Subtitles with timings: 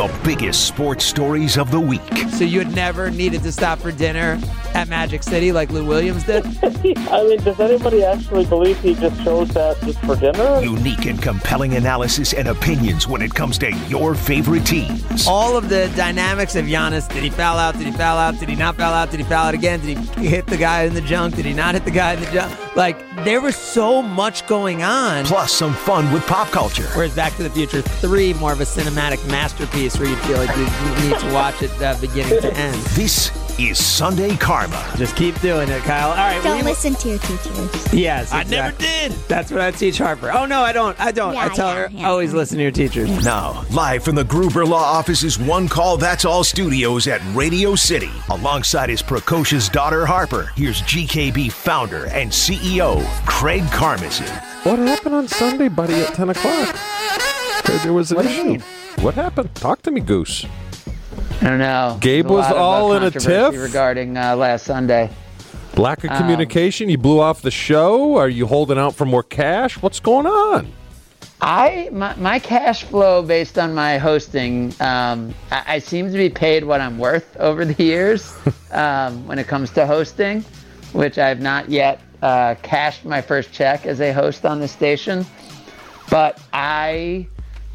[0.00, 2.00] The biggest sports stories of the week.
[2.30, 4.40] So you had never needed to stop for dinner
[4.72, 6.46] at Magic City like Lou Williams did?
[6.64, 10.62] I mean, does anybody actually believe he just chose that just for dinner?
[10.62, 15.26] Unique and compelling analysis and opinions when it comes to your favorite teams.
[15.26, 17.06] All of the dynamics of Giannis.
[17.12, 17.76] Did he foul out?
[17.76, 18.40] Did he foul out?
[18.40, 19.10] Did he not foul out?
[19.10, 19.80] Did he foul out again?
[19.80, 21.36] Did he hit the guy in the junk?
[21.36, 22.69] Did he not hit the guy in the junk?
[22.80, 25.26] Like, there was so much going on.
[25.26, 26.86] Plus some fun with pop culture.
[26.94, 30.56] Whereas Back to the Future 3, more of a cinematic masterpiece where you feel like
[30.56, 30.64] you
[31.06, 32.80] need to watch it uh, beginning to end.
[32.96, 33.32] This
[33.68, 34.82] is Sunday Karma.
[34.96, 36.10] Just keep doing it, Kyle.
[36.10, 36.42] All right.
[36.42, 37.92] Don't we- listen to your teachers.
[37.92, 39.12] Yes, I never did.
[39.28, 40.30] That's what I teach Harper.
[40.32, 40.98] Oh no, I don't.
[41.00, 41.36] I don't.
[41.36, 42.08] I tell yeah, her yeah.
[42.08, 43.24] always listen to your teachers.
[43.24, 48.10] Now, live from the Gruber Law Office's One Call That's All studios at Radio City,
[48.30, 54.28] alongside his precocious daughter Harper, here's GKB founder and CEO Craig Karmazin.
[54.64, 56.76] What happened on Sunday, buddy, at 10 o'clock?
[57.64, 58.58] There- There was an What issue.
[59.00, 59.54] What happened?
[59.54, 60.44] Talk to me, Goose.
[61.40, 61.96] I don't know.
[62.00, 63.54] Gabe was uh, all in a tiff?
[63.54, 65.10] regarding uh, last Sunday.
[65.76, 66.90] Lack of Um, communication?
[66.90, 68.16] You blew off the show?
[68.16, 69.80] Are you holding out for more cash?
[69.80, 70.72] What's going on?
[71.40, 76.28] I my, my cash flow based on my hosting, um, I, I seem to be
[76.28, 78.34] paid what I'm worth over the years
[78.72, 80.44] um, when it comes to hosting,
[80.92, 85.24] which I've not yet uh, cashed my first check as a host on the station.
[86.10, 87.26] But I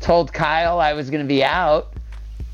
[0.01, 1.91] told Kyle I was going to be out,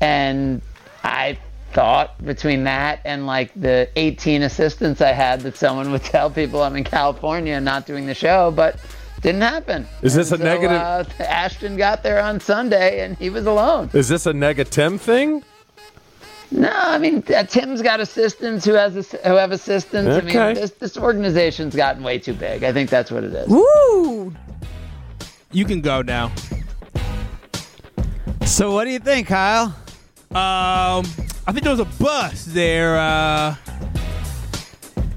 [0.00, 0.62] and
[1.04, 1.38] I
[1.72, 6.62] thought between that and like the 18 assistants I had that someone would tell people
[6.62, 8.76] I'm in California and not doing the show, but
[9.22, 9.86] didn't happen.
[10.02, 13.88] Is this And a negative- Uh, Ashton got there on Sunday and he was alone.
[13.94, 15.42] Is this a negative Tim thing?
[16.50, 20.10] No, I mean uh, Tim's got assistants who has ass- who have assistants.
[20.14, 22.62] I mean this this organization's gotten way too big.
[22.62, 23.48] I think that's what it is.
[23.48, 24.34] Woo!
[25.50, 26.30] You can go now.
[28.44, 29.74] So what do you think, Kyle?
[30.34, 31.04] Um,
[31.46, 33.54] I think there was a bus there, uh,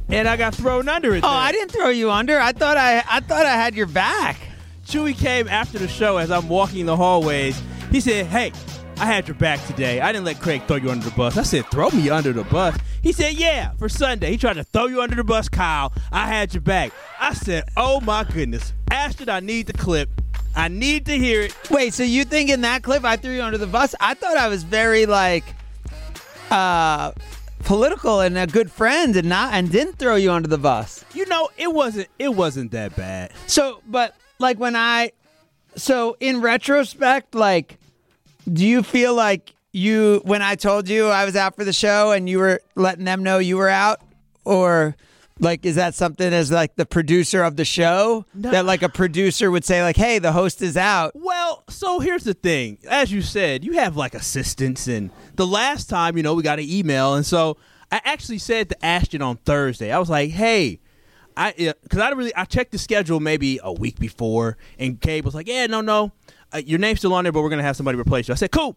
[0.09, 1.23] and I got thrown under it.
[1.23, 1.39] Oh, there.
[1.39, 2.37] I didn't throw you under.
[2.37, 4.37] I thought I I thought I had your back.
[4.85, 7.57] Chewy came after the show as I'm walking the hallways.
[7.91, 8.51] He said, "Hey,
[8.97, 10.01] I had your back today.
[10.01, 12.43] I didn't let Craig throw you under the bus." I said, "Throw me under the
[12.43, 15.93] bus." He said, "Yeah, for Sunday." He tried to throw you under the bus, Kyle.
[16.11, 16.91] I had your back.
[17.21, 20.09] I said, "Oh my goodness, Ashton, I need the clip.
[20.55, 23.41] I need to hear it." Wait, so you think in that clip I threw you
[23.41, 23.95] under the bus?
[23.99, 25.43] I thought I was very like
[26.51, 27.11] uh
[27.63, 31.03] political and a good friend and not and didn't throw you under the bus.
[31.13, 32.07] You know, it wasn't.
[32.19, 33.31] It wasn't that bad.
[33.47, 35.11] So, but like when I
[35.75, 37.77] so in retrospect, like
[38.51, 42.11] do you feel like you when I told you I was out for the show
[42.11, 43.99] and you were letting them know you were out
[44.45, 44.95] or
[45.39, 48.51] like is that something as like the producer of the show No.
[48.51, 52.23] that like a producer would say like hey the host is out Well, so here's
[52.23, 52.77] the thing.
[52.89, 56.59] As you said, you have like assistants, and the last time, you know, we got
[56.59, 57.57] an email, and so
[57.91, 60.79] I actually said to Ashton on Thursday, I was like, "Hey,
[61.37, 65.35] I because I really I checked the schedule maybe a week before, and Gabe was
[65.35, 66.11] like, "Yeah, no, no,
[66.53, 68.51] uh, your name's still on there, but we're gonna have somebody replace you." I said,
[68.51, 68.75] "Cool."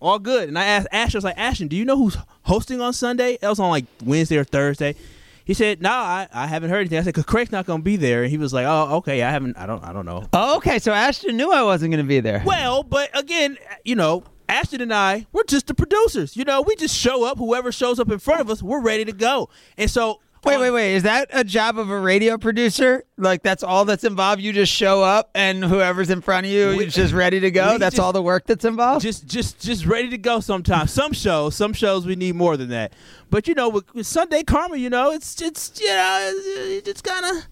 [0.00, 0.48] All good.
[0.50, 3.38] And I asked Ashton, I was like, Ashton, do you know who's hosting on Sunday?
[3.40, 4.96] That was on like Wednesday or Thursday.
[5.44, 6.98] He said, No, I, I haven't heard anything.
[6.98, 8.22] I said, Cause Craig's not gonna be there.
[8.22, 10.26] And he was like, Oh, okay, I haven't I don't I don't know.
[10.32, 13.94] oh, okay so Ashton knew I wasn't going to be there Well, but again, you
[13.94, 16.36] know, Ashton and I, we're just the producers.
[16.36, 17.38] You know, we just show up.
[17.38, 19.48] Whoever shows up in front of us, we're ready to go.
[19.78, 20.94] And so, Wait, wait, wait.
[20.94, 23.04] Is that a job of a radio producer?
[23.16, 24.42] Like that's all that's involved?
[24.42, 27.50] You just show up and whoever's in front of you We- is just ready to
[27.50, 27.78] go?
[27.78, 29.02] That's just- all the work that's involved?
[29.02, 30.40] Just, just, just ready to go.
[30.40, 32.92] Sometimes, some shows, some shows we need more than that.
[33.30, 37.00] But you know, with, with Sunday Karma, you know, it's, it's, you know, it's, it's
[37.02, 37.46] kind of.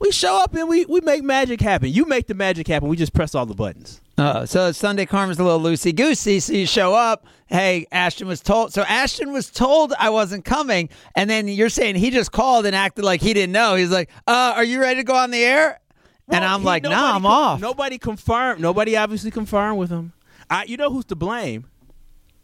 [0.00, 1.88] We show up and we, we make magic happen.
[1.90, 2.88] You make the magic happen.
[2.88, 4.00] We just press all the buttons.
[4.20, 6.40] Oh, so Sunday Karma's a little loosey goosey.
[6.40, 7.26] So you show up.
[7.46, 8.72] Hey, Ashton was told.
[8.72, 12.74] So Ashton was told I wasn't coming, and then you're saying he just called and
[12.74, 13.76] acted like he didn't know.
[13.76, 15.80] He's like, "Uh, are you ready to go on the air?"
[16.28, 18.60] and I'm he- like, "Nah, I'm off." Nobody confirmed.
[18.60, 20.12] Nobody obviously confirmed with him.
[20.50, 21.68] I, you know who's to blame?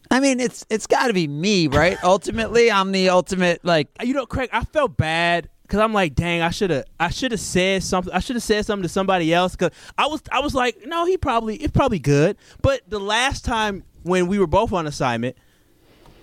[0.09, 1.97] I mean, it's it's got to be me, right?
[2.03, 3.89] Ultimately, I'm the ultimate like.
[4.01, 7.31] you know, Craig, I felt bad because I'm like, dang, I should have, I should
[7.31, 8.13] have said something.
[8.13, 11.05] I should have said something to somebody else because I was, I was like, no,
[11.05, 12.37] he probably, it's probably good.
[12.61, 15.35] But the last time when we were both on assignment,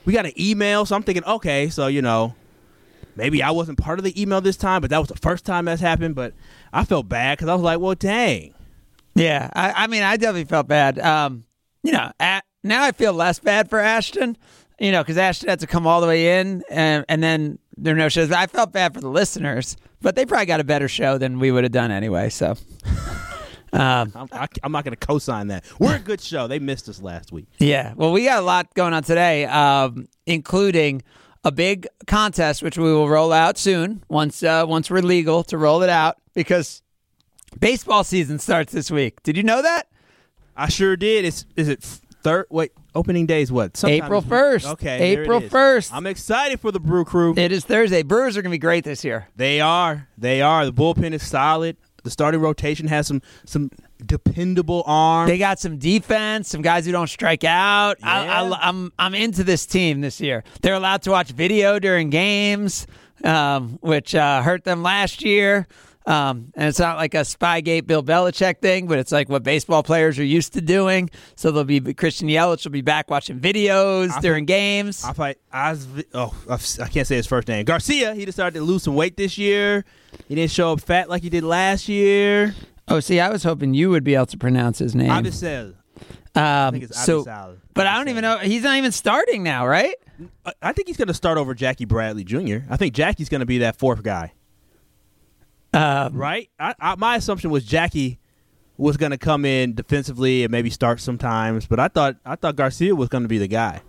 [0.05, 0.87] we got an email.
[0.87, 2.35] So I'm thinking, okay, so you know,
[3.17, 5.65] maybe I wasn't part of the email this time, but that was the first time
[5.65, 6.15] that's happened.
[6.15, 6.35] But
[6.73, 8.55] I felt bad because I was like, well, dang.
[9.15, 10.99] Yeah, I, I mean, I definitely felt bad.
[10.99, 11.45] Um,
[11.83, 14.39] you know, at, now I feel less bad for Ashton.
[14.79, 17.95] You know, because Ashton had to come all the way in, and, and then there
[17.95, 18.33] are no shows.
[18.33, 21.53] I felt bad for the listeners, but they probably got a better show than we
[21.53, 22.31] would have done anyway.
[22.31, 22.57] So,
[23.73, 25.65] I'm, I, I'm not going to co-sign that.
[25.79, 26.47] We're a good show.
[26.47, 27.47] They missed us last week.
[27.59, 27.95] Yeah.
[27.97, 31.03] Well, we got a lot going on today, um, including
[31.45, 35.59] a big contest which we will roll out soon once uh, once we're legal to
[35.59, 36.83] roll it out because
[37.59, 39.23] baseball season starts this week.
[39.23, 39.89] Did you know that?
[40.57, 41.25] I sure did.
[41.25, 42.47] It's is it third?
[42.51, 43.77] Wait, opening day is what?
[43.77, 44.73] Sometime April 1st.
[44.73, 45.41] Okay, April.
[45.41, 45.93] 1st.
[45.93, 47.35] I'm excited for the Brew Crew.
[47.37, 48.03] It is Thursday.
[48.03, 49.29] Brewers are going to be great this year.
[49.37, 50.09] They are.
[50.17, 50.65] They are.
[50.65, 51.77] The bullpen is solid.
[52.05, 53.71] The starting rotation has some some
[54.05, 55.31] dependable arms.
[55.31, 57.99] They got some defense, some guys who don't strike out.
[58.03, 58.43] I, Yeah.
[58.43, 60.43] I, I'm I'm into this team this year.
[60.63, 62.89] They're allowed to watch video during games,
[63.23, 65.67] um, which uh, hurt them last year.
[66.05, 69.83] Um, and it's not like a Spygate Bill Belichick thing, but it's like what baseball
[69.85, 71.11] players are used to doing.
[71.37, 75.05] So they'll be Christian Yelich will be back watching videos during games.
[75.05, 75.39] I fight.
[75.53, 75.77] I,
[76.15, 77.65] oh, I can't say his first name.
[77.65, 78.15] Garcia.
[78.15, 79.85] He decided to lose some weight this year.
[80.29, 82.55] He didn't show up fat like he did last year.
[82.89, 85.09] oh, see, I was hoping you would be able to pronounce his name.
[85.11, 85.75] Avisel.
[86.35, 87.59] um, think it's so, Avisal.
[87.75, 88.39] but I don't even know.
[88.39, 89.95] He's not even starting now, right?
[90.45, 92.59] I- I think he's going to start over Jackie Bradley Jr.
[92.69, 94.33] I think Jackie's going to be that fourth guy.
[95.75, 96.51] Um, right?
[96.59, 98.19] I, I, my assumption was Jackie
[98.77, 102.57] was going to come in defensively and maybe start sometimes, but I thought I thought
[102.57, 103.81] Garcia was going to be the guy.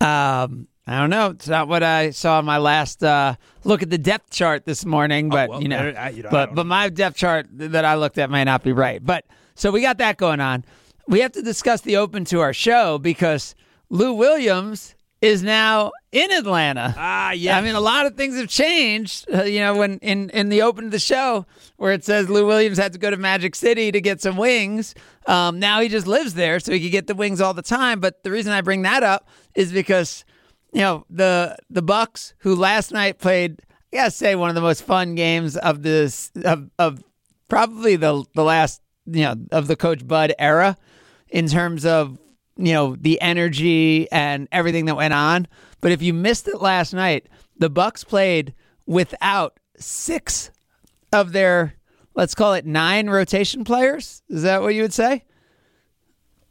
[0.00, 1.30] Um, I don't know.
[1.30, 4.84] It's not what I saw in my last uh, look at the depth chart this
[4.84, 7.84] morning, but Oh, well, you know, I- you know, but but my depth chart that
[7.84, 9.04] I looked at might not be right.
[9.04, 9.24] But
[9.54, 10.64] so we got that going on.
[11.06, 13.54] We have to discuss the open to our show because
[13.88, 14.94] Lou Williams
[15.24, 16.94] is now in Atlanta.
[16.98, 17.56] Ah, yeah.
[17.56, 19.26] I mean, a lot of things have changed.
[19.32, 21.46] Uh, you know, when in in the open of the show
[21.78, 24.94] where it says Lou Williams had to go to Magic City to get some wings,
[25.26, 28.00] um, now he just lives there, so he could get the wings all the time.
[28.00, 30.26] But the reason I bring that up is because
[30.74, 33.62] you know the the Bucks, who last night played,
[33.94, 37.02] I gotta say, one of the most fun games of this of of
[37.48, 40.76] probably the the last you know of the Coach Bud era
[41.30, 42.18] in terms of
[42.56, 45.46] you know the energy and everything that went on.
[45.80, 47.28] But if you missed it last night,
[47.58, 48.54] the Bucks played
[48.86, 50.50] without six
[51.12, 51.74] of their
[52.14, 54.22] let's call it nine rotation players.
[54.28, 55.24] Is that what you would say?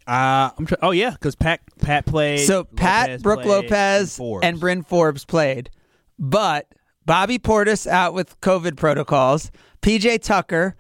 [0.06, 2.46] Uh, I'm try- oh yeah, because Pat Pat played.
[2.46, 4.46] So Pat, Lopez Brooke Lopez, Forbes.
[4.46, 5.70] and Bryn Forbes played,
[6.20, 6.68] but
[7.06, 9.52] Bobby Portis out with COVID protocols.
[9.82, 10.76] PJ Tucker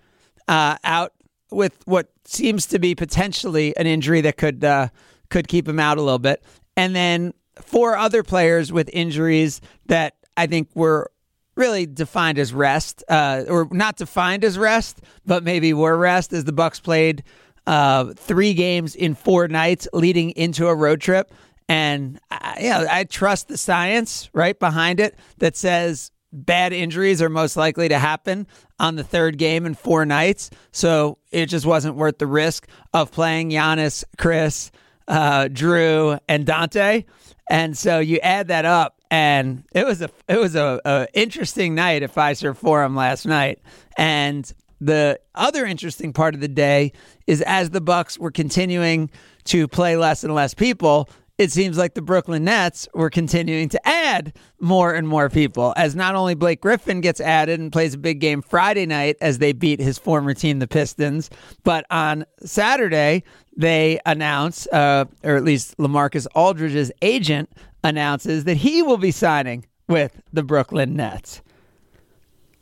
[0.48, 1.14] uh, out
[1.52, 4.90] with what seems to be potentially an injury that could uh,
[5.30, 6.44] could keep him out a little bit,
[6.76, 11.12] and then four other players with injuries that I think were
[11.56, 16.46] really defined as rest, uh, or not defined as rest, but maybe were rest as
[16.46, 17.24] the Bucks played
[17.68, 21.32] uh, three games in four nights leading into a road trip.
[21.70, 27.22] And I, you know, I trust the science right behind it that says bad injuries
[27.22, 28.48] are most likely to happen
[28.80, 30.50] on the third game in four nights.
[30.72, 34.72] So it just wasn't worth the risk of playing Giannis, Chris,
[35.08, 37.06] uh, Jrue, and Donte.
[37.50, 41.76] And so you add that up, and it was a it was a, a interesting
[41.76, 43.60] night at Fiserv Forum last night.
[43.98, 46.94] And the other interesting part of the day
[47.28, 49.10] is as the Bucks were continuing
[49.46, 53.88] to play less and less people, it seems like the Brooklyn Nets were continuing to
[53.88, 55.74] add more and more people.
[55.76, 59.40] As not only Blake Griffin gets added and plays a big game Friday night as
[59.40, 61.30] they beat his former team, the Pistons,
[61.64, 63.24] but on Saturday
[63.58, 67.50] they announce, uh, or at least Lamarcus Aldridge's agent
[67.84, 71.42] announces that he will be signing with the Brooklyn Nets.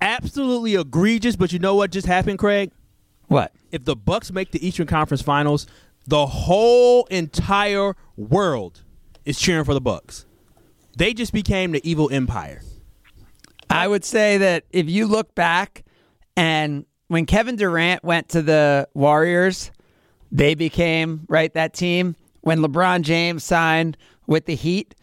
[0.02, 1.36] absolutely egregious.
[1.36, 2.72] But you know what just happened, Craig?
[3.28, 3.54] What?
[3.72, 5.68] If the Bucks make the Eastern Conference Finals,
[6.08, 8.84] the whole entire world
[9.26, 10.26] is cheering for the Bucks.
[10.98, 12.62] They just became the evil empire.
[13.70, 15.86] I would say that if you look back
[16.36, 19.72] and when Kevin Durant went to the Warriors,
[20.32, 22.16] they became right that team.
[22.42, 24.96] When LeBron James signed with the Heat,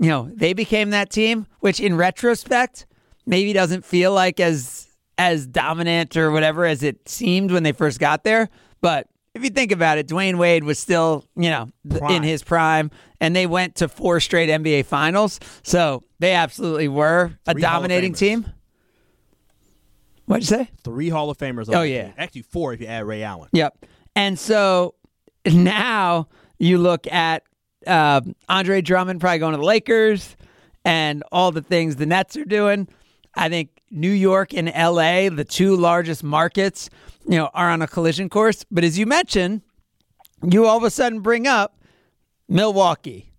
[0.00, 2.86] you know, they became that team, which in retrospect
[3.26, 8.00] maybe doesn't feel like as as dominant or whatever as it seemed when they first
[8.00, 11.68] got there, but if you think about it, Dwyane Wade was still, you know,
[12.08, 15.40] in his prime, and they went to four straight NBA finals.
[15.64, 18.46] So they absolutely were a Three Hall dominating team.
[20.26, 20.70] What'd you say?
[20.84, 21.68] Three Hall of Famers.
[21.74, 22.04] Oh, yeah.
[22.04, 22.14] team.
[22.16, 23.48] actually four if you add Ray Allen.
[23.52, 23.84] Yep.
[24.16, 24.94] And so
[25.46, 27.42] now you look at
[27.86, 30.36] uh, Andre Drummond probably going to the Lakers
[30.84, 32.88] and all the things the Nets are doing.
[33.34, 36.90] I think New York and LA, the two largest markets,
[37.26, 38.64] you know, are on a collision course.
[38.70, 39.62] But as you mentioned,
[40.42, 41.78] you all of a sudden bring up
[42.48, 43.32] Milwaukee,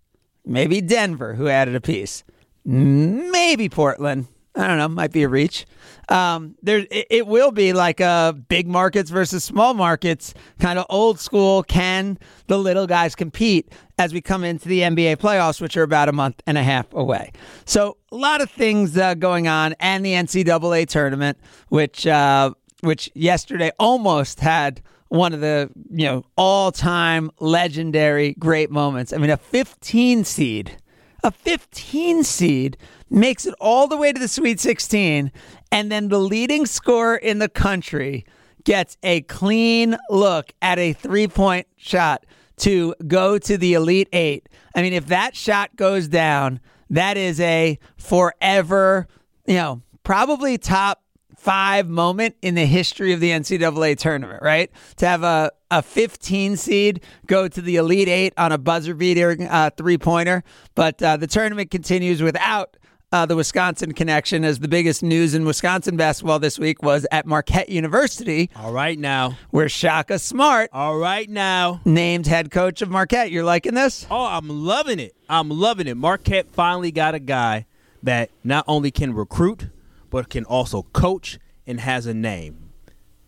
[0.44, 2.24] maybe Denver, who added a piece,
[2.64, 4.26] maybe Portland.
[4.56, 5.66] I don't know, might be a reach.
[6.08, 11.18] Um, there, it, will be like a big markets versus small markets, kind of old
[11.18, 11.62] school.
[11.64, 16.08] Can the little guys compete as we come into the NBA playoffs, which are about
[16.08, 17.32] a month and a half away?
[17.64, 23.10] So a lot of things uh, going on, and the NCAA tournament, which uh, which
[23.14, 29.12] yesterday almost had one of the you know all time legendary great moments.
[29.12, 30.76] I mean, a 15 seed,
[31.22, 32.76] a 15 seed
[33.10, 35.30] makes it all the way to the Sweet 16,
[35.72, 38.24] and then the leading scorer in the country
[38.64, 42.26] gets a clean look at a three point shot
[42.58, 44.48] to go to the Elite Eight.
[44.74, 46.60] I mean, if that shot goes down,
[46.90, 49.06] that is a forever,
[49.46, 51.02] you know, probably top
[51.36, 54.70] five moment in the history of the NCAA tournament, right?
[54.96, 59.36] To have a, a 15 seed go to the Elite Eight on a buzzer beater
[59.48, 60.42] uh, three pointer.
[60.74, 62.76] But uh, the tournament continues without
[63.12, 67.24] uh, the Wisconsin connection as the biggest news in Wisconsin basketball this week was at
[67.24, 68.50] Marquette University.
[68.56, 69.38] All right now.
[69.50, 70.70] Where Shaka Smart.
[70.72, 71.80] All right now.
[71.84, 73.30] Named head coach of Marquette.
[73.30, 74.06] You're liking this?
[74.10, 75.14] Oh, I'm loving it.
[75.28, 75.96] I'm loving it.
[75.96, 77.66] Marquette finally got a guy
[78.02, 79.68] that not only can recruit,
[80.10, 82.65] but can also coach and has a name.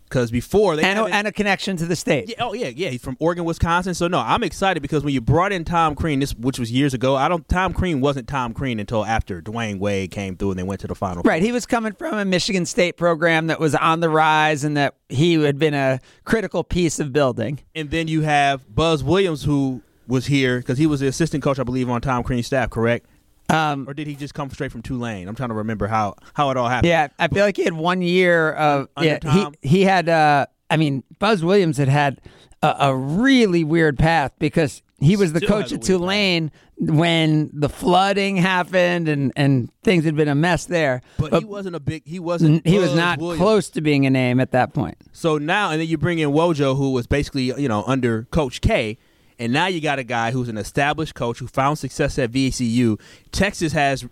[0.09, 2.29] Because before they and a, and a, connection to the state.
[2.29, 2.89] Yeah, oh yeah, yeah.
[2.89, 3.93] He's from Oregon, Wisconsin.
[3.93, 6.93] So no, I'm excited because when you brought in Tom Crean, this which was years
[6.93, 7.47] ago, I don't.
[7.47, 10.87] Tom Crean wasn't Tom Crean until after Dwyane Wade came through and they went to
[10.87, 11.21] the final.
[11.23, 11.43] Right.
[11.43, 14.95] He was coming from a Michigan State program that was on the rise and that
[15.09, 17.59] he had been a critical piece of building.
[17.75, 21.59] And then you have Buzz Williams, who was here because he was the assistant coach,
[21.59, 22.71] I believe, on Tom Crean's staff.
[22.71, 23.05] Correct.
[23.49, 25.27] Um, or did he just come straight from Tulane?
[25.27, 26.89] I'm trying to remember how, how it all happened.
[26.89, 29.19] Yeah, I feel like he had one year of yeah.
[29.19, 29.53] Tom?
[29.61, 30.09] He he had.
[30.09, 32.21] Uh, I mean, Buzz Williams had had
[32.61, 36.89] a, a really weird path because he was the Still coach at Tulane path.
[36.95, 41.01] when the flooding happened and, and things had been a mess there.
[41.17, 42.05] But, but he wasn't a big.
[42.05, 42.67] He wasn't.
[42.67, 43.39] He was not Williams.
[43.39, 44.97] close to being a name at that point.
[45.11, 48.61] So now, and then you bring in Wojo, who was basically you know under Coach
[48.61, 48.97] K
[49.39, 52.99] and now you got a guy who's an established coach who found success at VCU.
[53.31, 54.05] Texas has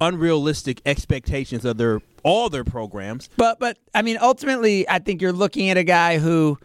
[0.00, 3.28] unrealistic expectations of their all their programs.
[3.36, 6.58] But but I mean ultimately I think you're looking at a guy who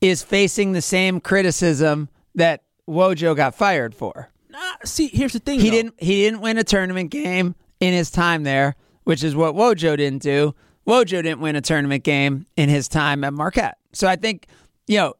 [0.00, 4.28] is facing the same criticism that Wojo got fired for.
[4.50, 5.60] Nah, see, here's the thing.
[5.60, 5.76] He though.
[5.76, 9.96] didn't he didn't win a tournament game in his time there, which is what Wojo
[9.96, 10.54] didn't do.
[10.86, 13.78] Wojo didn't win a tournament game in his time at Marquette.
[13.92, 14.46] So I think,
[14.86, 15.14] you know,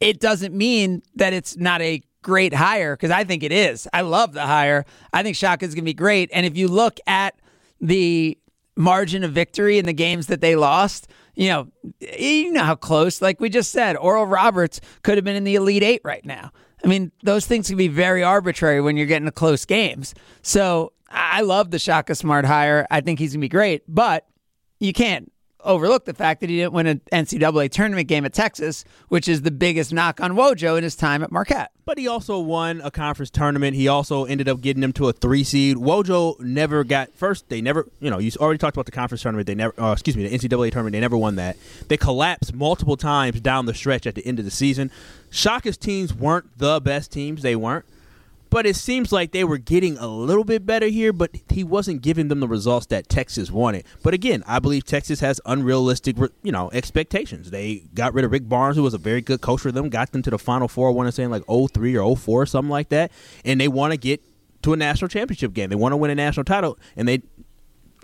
[0.00, 3.88] it doesn't mean that it's not a great hire because I think it is.
[3.92, 4.84] I love the hire.
[5.12, 6.30] I think Shaka's going to be great.
[6.32, 7.38] And if you look at
[7.80, 8.38] the
[8.76, 11.68] margin of victory in the games that they lost, you know,
[12.00, 15.54] you know how close, like we just said, Oral Roberts could have been in the
[15.54, 16.52] Elite Eight right now.
[16.84, 20.14] I mean, those things can be very arbitrary when you're getting to close games.
[20.42, 22.86] So I love the Shaka Smart hire.
[22.90, 24.26] I think he's going to be great, but
[24.78, 25.32] you can't
[25.68, 29.42] overlook the fact that he didn't win an NCAA tournament game at Texas, which is
[29.42, 31.70] the biggest knock on Wojo in his time at Marquette.
[31.84, 33.76] But he also won a conference tournament.
[33.76, 35.76] He also ended up getting them to a three seed.
[35.76, 37.48] Wojo never got first.
[37.48, 39.46] They never, you know, you already talked about the conference tournament.
[39.46, 40.92] They never, uh, excuse me, the NCAA tournament.
[40.92, 41.56] They never won that.
[41.88, 44.90] They collapsed multiple times down the stretch at the end of the season.
[45.30, 47.42] Shaka's teams weren't the best teams.
[47.42, 47.84] They weren't.
[48.50, 52.02] But it seems like they were getting a little bit better here, but he wasn't
[52.02, 53.84] giving them the results that Texas wanted.
[54.02, 57.50] But again, I believe Texas has unrealistic, you know, expectations.
[57.50, 60.12] They got rid of Rick Barnes, who was a very good coach for them, got
[60.12, 60.88] them to the Final Four.
[60.88, 63.12] I want to say like 03 or 04 or something like that,
[63.44, 64.22] and they want to get
[64.62, 65.70] to a national championship game.
[65.70, 67.22] They want to win a national title, and they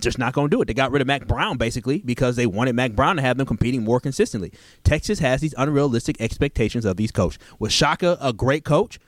[0.00, 0.66] just not going to do it.
[0.66, 3.46] They got rid of Mack Brown basically because they wanted Mack Brown to have them
[3.46, 4.52] competing more consistently.
[4.82, 7.38] Texas has these unrealistic expectations of these coaches.
[7.58, 8.98] Was Shaka a great coach?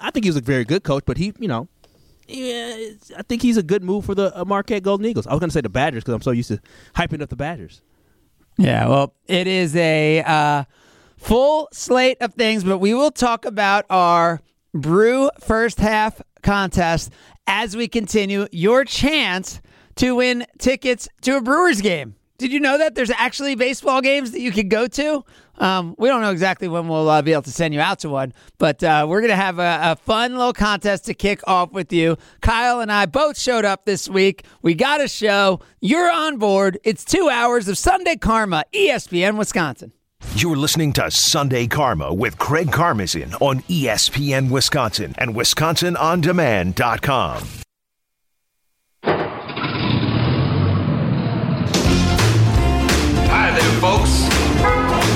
[0.00, 1.68] I think he was a very good coach, but he, you know,
[2.26, 2.76] yeah,
[3.16, 5.26] I think he's a good move for the uh, Marquette Golden Eagles.
[5.26, 6.60] I was going to say the Badgers because I'm so used to
[6.94, 7.82] hyping up the Badgers.
[8.56, 10.64] Yeah, well, it is a uh,
[11.16, 14.40] full slate of things, but we will talk about our
[14.72, 17.10] brew first half contest
[17.46, 18.46] as we continue.
[18.52, 19.60] Your chance
[19.96, 22.14] to win tickets to a Brewers game.
[22.40, 25.22] Did you know that there's actually baseball games that you could go to?
[25.58, 28.08] Um, we don't know exactly when we'll uh, be able to send you out to
[28.08, 31.72] one, but uh, we're going to have a, a, fun little contest to kick off
[31.72, 32.16] with you.
[32.40, 34.46] Kyle and I both showed up this week.
[34.62, 35.60] We got a show.
[35.82, 36.78] You're on board.
[36.82, 39.92] It's two hours of Sunday Karma, ESPN Wisconsin.
[40.34, 47.59] You're listening to Sunday Karma with Craig Karmazin on ESPN Wisconsin and WisconsinOnDemand.com.
[53.80, 54.28] folks.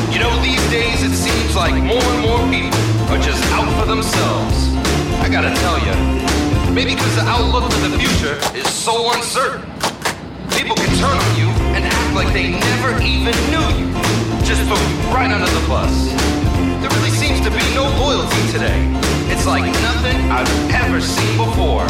[0.08, 2.80] You know, these days it seems like more and more people
[3.12, 4.72] are just out for themselves.
[5.20, 5.92] I gotta tell you,
[6.72, 9.60] maybe because the outlook for the future is so uncertain.
[10.56, 13.86] People can turn on you and act like they never even knew you.
[14.48, 15.92] Just throw you right under the bus.
[16.80, 18.80] There really seems to be no loyalty today.
[19.28, 21.84] It's like nothing I've ever seen before.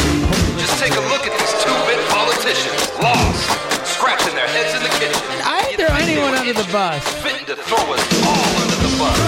[0.59, 2.91] Just take a look at these two-bit politicians.
[2.99, 3.74] Lost.
[3.95, 5.23] Scratching their heads in the kitchen.
[5.45, 7.03] I didn't throw anyone under the bus.
[7.23, 9.19] Fitting to throw us all under the bus.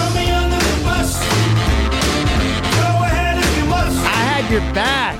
[4.03, 5.17] I had your back.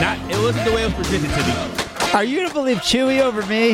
[0.00, 0.18] Not.
[0.30, 2.14] It wasn't the way it was presented to me.
[2.14, 3.72] Are you going to believe Chewy over me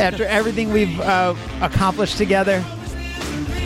[0.00, 2.64] after everything we've uh, accomplished together?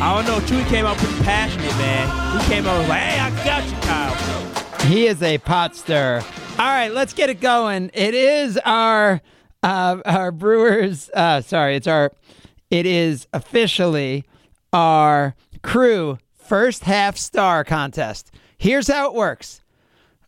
[0.01, 0.39] I don't know.
[0.47, 2.41] Chewy came out pretty passionate, man.
[2.41, 6.23] He came out was like, "Hey, I got you, Kyle." He is a pot stirrer.
[6.59, 7.91] All right, let's get it going.
[7.95, 9.21] It is our
[9.65, 11.11] uh, our Brewers.
[11.15, 12.13] Uh, sorry, it's our.
[12.71, 14.25] It is officially
[14.73, 18.31] our crew first half star contest.
[18.59, 19.63] Here's how it works.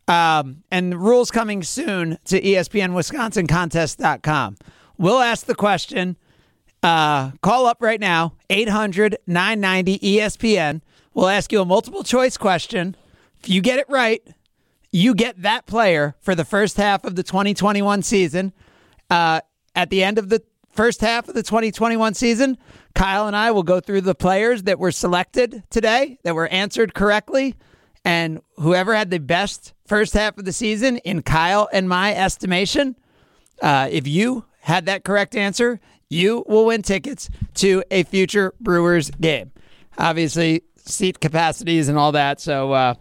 [0.09, 4.57] Um, and the rules coming soon to E ESPN Wisconsin Contest.com.
[4.97, 6.17] We'll ask the question.
[6.83, 10.81] Uh, call up right now, 800 990 ESPN.
[11.13, 12.97] We'll ask you a multiple choice question.
[13.43, 14.23] If you get it right,
[14.93, 18.53] you get that player for the first half of the 2021 season.
[19.11, 19.41] Uh,
[19.75, 22.59] at the end of the first half of the 2021 season,
[22.95, 26.95] Kyle and I will go through the players that were selected today that were answered
[26.95, 27.55] correctly.
[28.05, 32.97] And whoever had the best first half of the season, in Kyle and my estimation,
[33.61, 39.11] uh, if you had that correct answer, you will win tickets to a future Brewers
[39.11, 39.51] game.
[39.99, 42.41] Obviously, seat capacities and all that.
[42.41, 42.95] So, uh,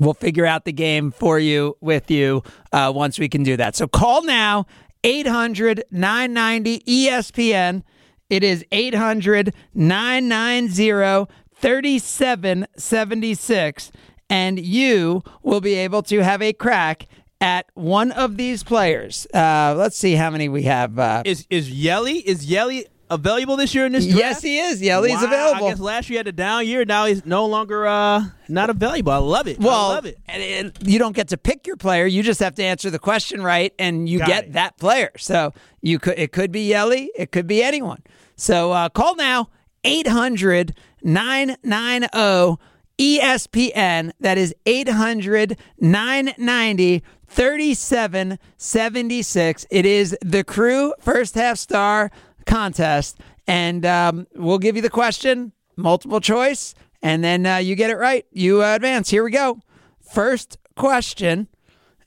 [0.00, 3.76] We'll figure out the game for you with you uh, once we can do that.
[3.76, 4.66] So call now
[5.04, 7.82] 800 990 ESPN.
[8.30, 13.92] It is 800 990 3776.
[14.30, 17.06] And you will be able to have a crack
[17.40, 19.26] at one of these players.
[19.34, 20.98] Uh, let's see how many we have.
[20.98, 24.18] Uh, Is is Yelly is Yelly available this year in this draft?
[24.18, 24.82] yes, he is.
[24.82, 25.66] Yelly's Wow, available.
[25.66, 26.84] I guess last year he had a down year.
[26.84, 29.12] Now he's no longer uh not available.
[29.12, 29.58] I love it.
[29.58, 30.18] Well, I love it.
[30.28, 32.04] And, and you don't get to pick your player.
[32.06, 34.52] You just have to answer the question right, and you Got get it.
[34.54, 35.10] that player.
[35.16, 38.02] So you could it could be Yelly, it could be anyone.
[38.36, 39.48] So uh, call now
[39.84, 42.58] 800 990
[42.98, 44.12] ESPN.
[44.20, 49.66] That is 800 990 3776.
[49.70, 52.10] It is the crew first half star
[52.46, 57.90] contest, and um, we'll give you the question, multiple choice, and then uh, you get
[57.90, 58.26] it right.
[58.32, 59.10] You uh, advance.
[59.10, 59.60] Here we go.
[60.00, 61.48] First question,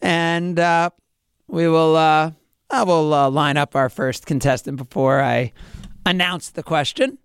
[0.02, 0.90] and uh,
[1.48, 1.96] we will.
[1.96, 2.32] Uh,
[2.70, 5.54] I will uh, line up our first contestant before I
[6.06, 7.18] announce the question.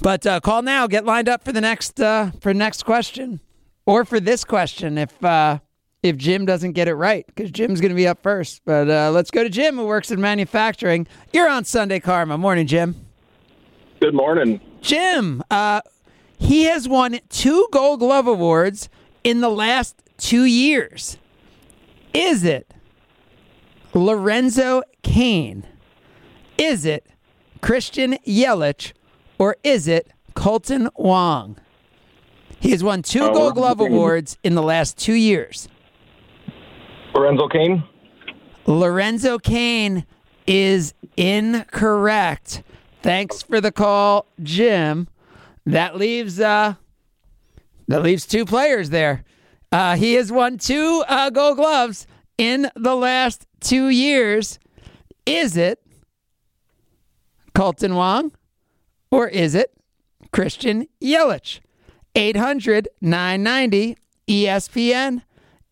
[0.00, 0.86] But uh, call now.
[0.88, 3.40] Get lined up for the next for next question,
[3.86, 5.12] or for this question if
[6.02, 8.62] if Jim doesn't get it right, because Jim's going to be up first.
[8.64, 11.06] But uh, let's go to Jim, who works in manufacturing.
[11.32, 12.36] You're on Sunday Karma.
[12.38, 13.06] Morning, Jim.
[14.00, 14.60] Good morning.
[14.80, 15.80] Jim, uh,
[16.38, 18.88] he has won two Gold Glove awards
[19.22, 21.18] in the last two years.
[22.12, 22.74] Is it
[23.94, 25.64] Lorenzo Cain?
[26.58, 27.06] Is it
[27.60, 28.92] Christian Yelich?
[29.38, 31.56] Or is it Kolten Wong?
[32.60, 35.68] He has won two Uh, Gold Glove awards in the last two years.
[37.14, 37.84] Lorenzo Cain?
[38.66, 40.06] Lorenzo Cain
[40.46, 42.62] is incorrect.
[43.02, 45.08] Thanks for the call, Jim.
[45.66, 46.74] That leaves uh
[47.88, 49.24] that leaves two players there.
[49.70, 52.06] Uh, he has won two uh, Gold Gloves
[52.38, 54.58] in the last two years.
[55.24, 55.82] Is it
[57.54, 58.32] Kolten Wong
[59.10, 59.72] or is it
[60.32, 61.60] Christian Yelich?
[62.14, 63.96] 800 990
[64.28, 65.22] ESPN.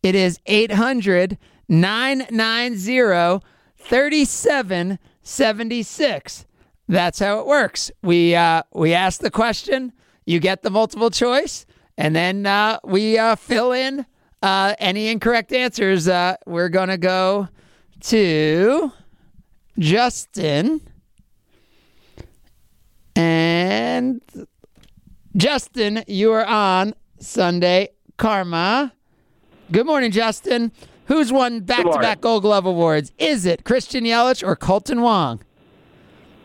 [0.02, 1.36] It is 800
[1.68, 3.44] 990
[3.78, 6.46] 3776.
[6.88, 7.90] That's how it works.
[8.02, 9.92] We uh, we ask the question,
[10.26, 14.04] you get the multiple choice, and then uh, we uh, fill in
[14.42, 16.08] uh, any incorrect answers.
[16.08, 17.48] Uh, we're gonna go
[18.00, 18.92] to
[19.78, 20.80] Justin
[23.14, 24.20] and
[25.36, 26.02] Justin.
[26.08, 28.92] You are on Sunday Karma.
[29.72, 30.72] Good morning, Justin.
[31.04, 33.12] Who's won back-to-back Gold Glove awards?
[33.18, 35.44] Is it Christian Yelich or Kolten Wong?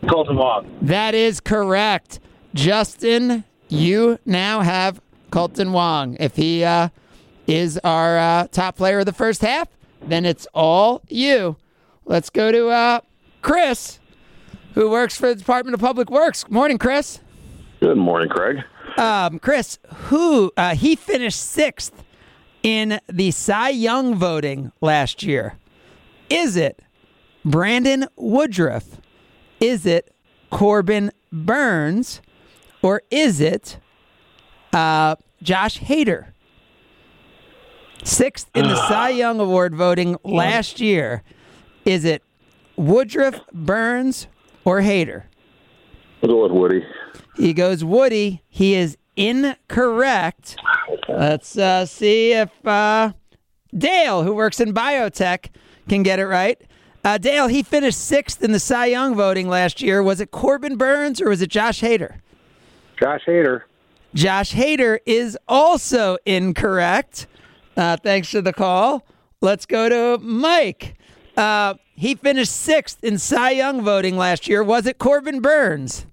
[0.04, 0.78] Kolten Wong.
[0.80, 2.20] That is correct.
[2.54, 5.00] Justin, you now have
[5.32, 6.16] Kolten Wong.
[6.20, 6.90] If he uh,
[7.48, 9.68] is our uh, top player of the first half,
[10.02, 11.56] then it's all you.
[12.04, 13.00] Let's go to uh,
[13.42, 13.98] Chris,
[14.74, 16.48] who works for the Department of Public Works.
[16.48, 17.18] Morning, Chris.
[17.80, 18.62] Good morning, Craig.
[18.96, 22.04] Um, Chris, who uh, he finished sixth
[22.66, 25.54] in the Cy Young voting last year.
[26.28, 26.82] Is it
[27.44, 29.00] Brandon Woodruff?
[29.60, 30.12] Is it
[30.50, 32.20] Corbin Burnes?
[32.82, 33.78] Or is it
[34.72, 36.32] uh, Josh Hader?
[38.02, 41.22] Sixth in the Cy Young Award voting last year.
[41.84, 42.24] Is it
[42.74, 44.26] Woodruff, Burnes,
[44.64, 45.22] or Hader?
[46.20, 46.84] I'll go with Woody.
[47.36, 48.42] He goes Woody.
[48.48, 50.56] He is incorrect.
[51.08, 53.12] Let's uh, see if uh,
[53.76, 55.48] Dale, who works in biotech,
[55.88, 56.60] can get it right.
[57.04, 60.02] Uh, Dale, he finished sixth in the Cy Young voting last year.
[60.02, 62.18] Was it Corbin Burnes or was it Josh Hader?
[62.98, 63.62] Josh Hader.
[64.14, 67.26] Josh Hader is also incorrect.
[67.76, 69.06] Uh, thanks for the call.
[69.40, 70.96] Let's go to Mike.
[71.36, 74.64] Uh, he finished sixth in Cy Young voting last year.
[74.64, 76.06] Was it Corbin Burnes?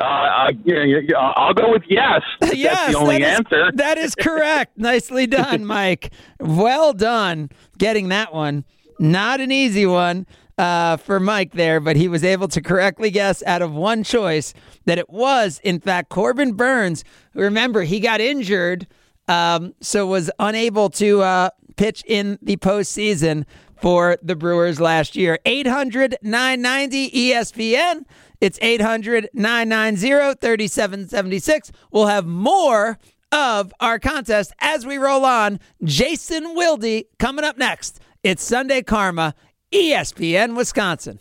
[0.00, 2.22] Uh, yeah, yeah, I'll go with yes.
[2.42, 3.70] yes, That's the only that is- answer.
[3.74, 4.76] that is correct.
[4.78, 6.12] Nicely done, Mike.
[6.40, 8.64] Well done getting that one.
[8.98, 10.26] Not an easy one
[10.58, 14.54] uh, for Mike there, but he was able to correctly guess out of one choice
[14.86, 17.04] that it was, in fact, Corbin Burnes.
[17.34, 18.86] Remember, he got injured,
[19.28, 23.44] um, so was unable to uh, pitch in the postseason
[23.82, 25.38] for the Brewers last year.
[25.44, 28.04] 800 990 ESPN.
[28.40, 31.72] It's 800 990 3776.
[31.90, 32.98] We'll have more
[33.32, 35.58] of our contest as we roll on.
[35.82, 37.98] Jason Wilde coming up next.
[38.22, 39.34] It's Sunday Karma,
[39.72, 41.18] ESPN Wisconsin.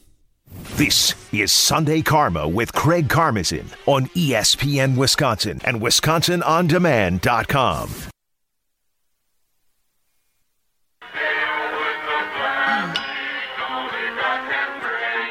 [0.75, 7.89] This is Sunday Karma with Craig Karmazin on ESPN Wisconsin and WisconsinOnDemand.com.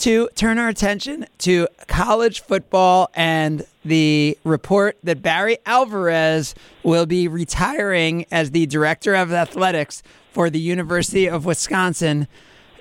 [0.00, 7.28] to turn our attention to college football and the report that Barry Alvarez will be
[7.28, 12.28] retiring as the director of athletics for the University of Wisconsin.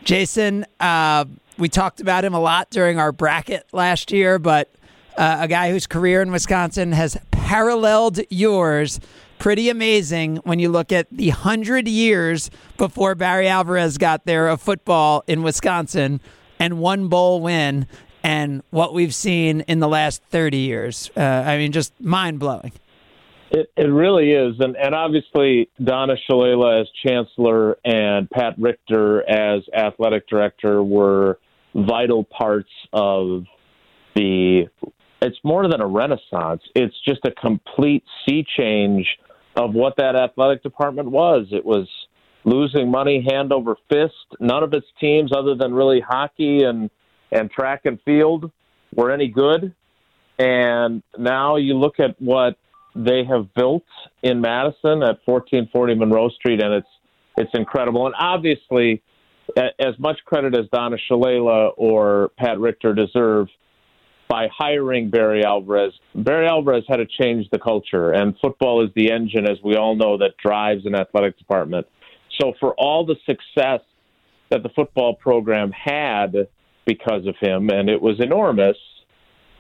[0.04, 1.24] Jason, uh,
[1.58, 4.70] we talked about him a lot during our bracket last year, but
[5.16, 9.00] uh, a guy whose career in Wisconsin has paralleled yours.
[9.38, 14.60] Pretty amazing when you look at the hundred years before Barry Alvarez got there of
[14.60, 16.22] football in Wisconsin
[16.60, 17.86] and one bowl win,
[18.24, 21.12] and what we've seen in the last 30 years.
[21.16, 22.72] Uh, I mean, just mind blowing.
[23.52, 29.62] It, it really is, and and obviously Donna Shalala as chancellor and Pat Richter as
[29.72, 31.38] athletic director were
[31.76, 33.44] vital parts of
[34.16, 34.68] the.
[35.26, 36.62] It's more than a renaissance.
[36.76, 39.08] It's just a complete sea change
[39.56, 41.48] of what that athletic department was.
[41.52, 41.88] It was
[42.44, 44.14] losing money hand over fist.
[44.40, 46.92] None of its teams, other than really hockey and
[47.32, 48.52] and track and field,
[48.96, 49.74] were any good.
[50.38, 52.58] And now you look at what
[52.96, 53.84] they have built
[54.22, 56.88] in Madison at 1440 Monroe Street, and it's
[57.36, 58.06] it's incredible.
[58.06, 59.02] And obviously,
[59.58, 63.48] as much credit as Donna Shalala or Pat Richter deserve
[64.28, 65.94] by hiring Barry Alvarez.
[66.16, 69.96] Barry Alvarez had to change the culture, and football is the engine, as we all
[69.96, 71.88] know, that drives an athletic department.
[72.42, 73.82] So for all the success
[74.50, 76.48] that the football program had
[76.86, 78.78] because of him, and it was enormous.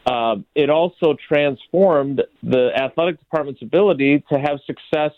[0.05, 5.11] Uh, it also transformed the athletic department's ability to have success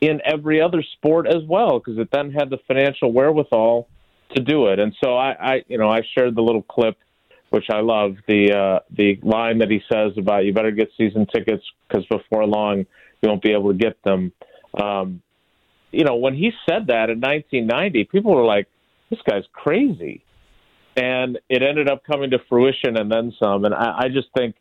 [0.00, 3.88] in every other sport as well, because it then had the financial wherewithal
[4.34, 4.80] to do it.
[4.80, 6.96] And so I, I, you know, I shared the little clip,
[7.50, 11.26] which I love the uh, the line that he says about you better get season
[11.34, 12.86] tickets because before long
[13.22, 14.32] you won't be able to get them.
[14.80, 15.22] Um,
[15.92, 18.66] you know, when he said that in 1990, people were like,
[19.10, 20.22] "This guy's crazy."
[20.96, 23.64] and it ended up coming to fruition and then some.
[23.64, 24.56] And I, I just think,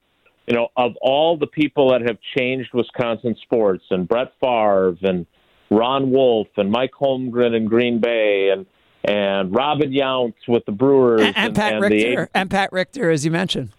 [0.47, 5.25] you know, of all the people that have changed Wisconsin sports, and Brett Favre and
[5.71, 8.65] Ron Wolf and Mike Holmgren in Green Bay and
[9.05, 13.23] and Robin Younts with the Brewers And, and Pat the Richter, and Pat Richter, as
[13.23, 13.69] you mentioned.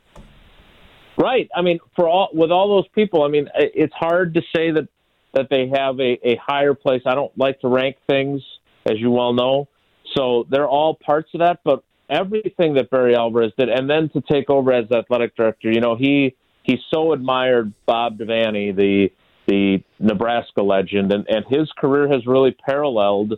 [1.19, 1.49] Right.
[1.55, 4.89] I mean, for all with all those people, I mean, it's hard to say that
[5.35, 7.03] that they have a, a higher place.
[7.07, 8.43] I don't like to rank things,
[8.87, 9.69] as you well know.
[10.15, 14.21] So they're all parts of that, but everything that Barry Alvarez did, and then to
[14.21, 19.11] take over as athletic director, you know, he he so admired Bob Devaney, the
[19.47, 23.35] the Nebraska legend, and, and his career has really paralleled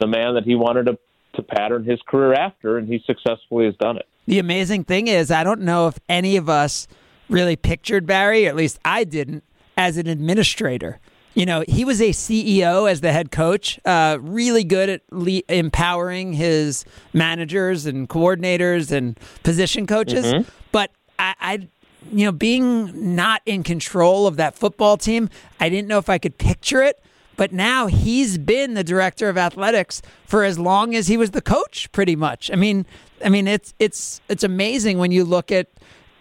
[0.00, 0.98] the man that he wanted to
[1.34, 4.06] to pattern his career after, and he successfully has done it.
[4.26, 6.86] The amazing thing is, I don't know if any of us
[7.28, 9.44] really pictured Barry, at least I didn't,
[9.76, 11.00] as an administrator.
[11.34, 15.40] You know, he was a CEO as the head coach, uh, really good at le-
[15.48, 20.30] empowering his managers and coordinators and position coaches.
[20.72, 21.68] But I, I,
[22.12, 26.18] you know, being not in control of that football team, I didn't know if I
[26.18, 27.02] could picture it.
[27.42, 31.42] But now he's been the director of athletics for as long as he was the
[31.42, 32.52] coach, pretty much.
[32.52, 32.86] I mean,
[33.24, 35.66] I mean, it's it's it's amazing when you look at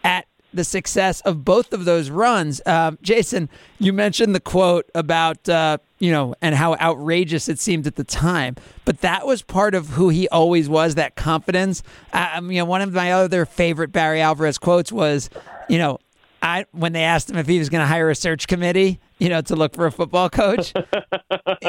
[0.03, 2.60] at the success of both of those runs.
[2.65, 7.86] Um, Jason, you mentioned the quote about uh, you know and how outrageous it seemed
[7.86, 10.95] at the time, but that was part of who he always was.
[10.95, 11.84] That confidence.
[12.13, 15.29] Um, you know, one of my other favorite Barry Alvarez quotes was,
[15.69, 15.99] you know,
[16.41, 19.30] I when they asked him if he was going to hire a search committee, you
[19.30, 20.73] know, to look for a football coach,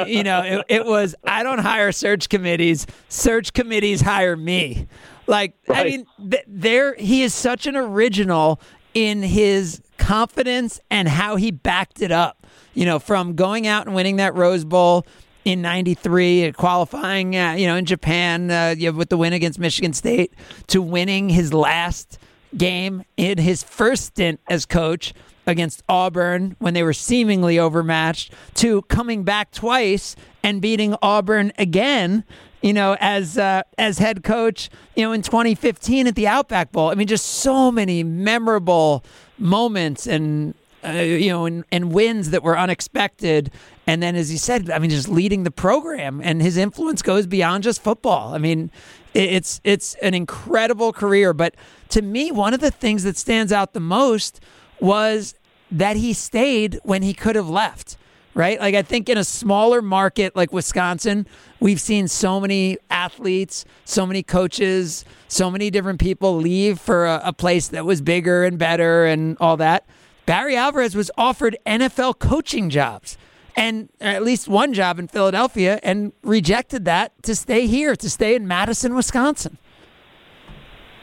[0.07, 2.87] you know, it, it was I don't hire search committees.
[3.09, 4.87] Search committees hire me.
[5.27, 8.61] Like I mean, th- there he is such an original
[8.95, 12.47] in his confidence and how he backed it up.
[12.75, 15.07] You know, from going out and winning that Rose Bowl
[15.45, 19.93] in '93, uh, qualifying, uh, you know, in Japan uh, with the win against Michigan
[19.93, 20.33] State,
[20.69, 22.19] to winning his last
[22.57, 25.15] game in his first stint as coach
[25.47, 32.25] against Auburn when they were seemingly overmatched, to coming back twice and beating Auburn again.
[32.61, 36.91] You know, as uh, as head coach, you know, in 2015 at the Outback Bowl.
[36.91, 39.05] I mean, just so many memorable
[39.37, 43.51] moments and uh, you know, and, and wins that were unexpected.
[43.87, 47.27] And then, as you said, I mean, just leading the program, and his influence goes
[47.27, 48.35] beyond just football.
[48.35, 48.71] I mean,
[49.15, 51.33] it's it's an incredible career.
[51.33, 51.55] But
[51.91, 54.41] to me, one of the things that stands out the most
[54.81, 55.35] was
[55.71, 57.97] that he stayed when he could have left.
[58.35, 58.59] Right?
[58.59, 61.27] Like, I think in a smaller market like Wisconsin,
[61.61, 67.21] we've seen so many athletes, so many coaches, so many different people leave for a,
[67.27, 69.85] a place that was bigger and better and all that.
[70.27, 73.19] Barry Alvarez was offered NFL coaching jobs
[73.57, 78.35] and at least one job in Philadelphia and rejected that to stay here, to stay
[78.35, 79.59] in Madison, Wisconsin.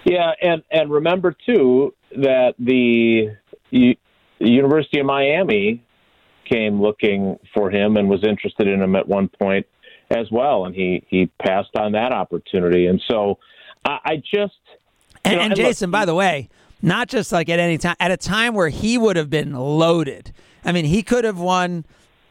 [0.05, 3.29] Yeah, and and remember too that the,
[3.69, 3.95] U-
[4.39, 5.83] University of Miami
[6.45, 9.67] came looking for him and was interested in him at one point
[10.09, 12.87] as well, and he he passed on that opportunity.
[12.87, 13.37] And so
[13.85, 14.53] I, I just
[15.25, 16.49] And, know, and and look, Jason, by the way,
[16.81, 20.33] not just like at any time, at a time where he would have been loaded.
[20.63, 21.85] I mean, he could have won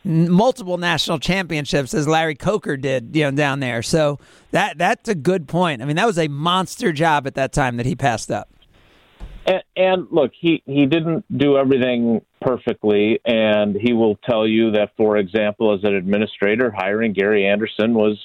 [0.04, 3.82] multiple national championships as Larry Coker did, you know, down there.
[3.82, 4.18] So
[4.52, 5.82] that that's a good point.
[5.82, 8.48] I mean, that was a monster job at that time that he passed up.
[9.46, 14.90] and, and look, he he didn't do everything perfectly, and he will tell you that,
[14.96, 18.18] for example, as an administrator, hiring Gary Anderson was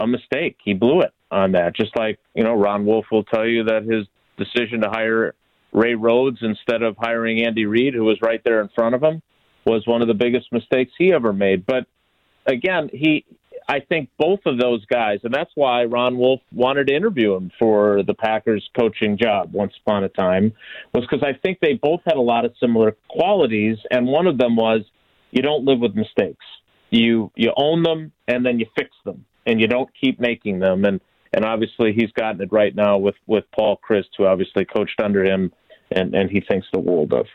[0.00, 0.56] a mistake.
[0.64, 1.74] He blew it on that.
[1.74, 4.06] Just like you know, Ron Wolf will tell you that his
[4.38, 5.34] decision to hire
[5.72, 9.22] Ray Rhodes instead of hiring Andy Reid, who was right there in front of him,
[9.64, 11.64] was one of the biggest mistakes he ever made.
[11.66, 11.86] But
[12.46, 13.24] again, he
[13.68, 17.50] I think both of those guys, and that's why Ron Wolf wanted to interview him
[17.58, 20.52] for the Packers coaching job once upon a time,
[20.92, 24.38] was because I think they both had a lot of similar qualities, and one of
[24.38, 24.82] them was
[25.30, 26.44] you don't live with mistakes.
[26.90, 30.84] You you own them and then you fix them, and you don't keep making them.
[30.84, 31.00] And
[31.32, 35.24] and obviously he's gotten it right now with with Paul Chryst, who obviously coached under
[35.24, 35.52] him,
[35.94, 37.26] and and he thinks the world of.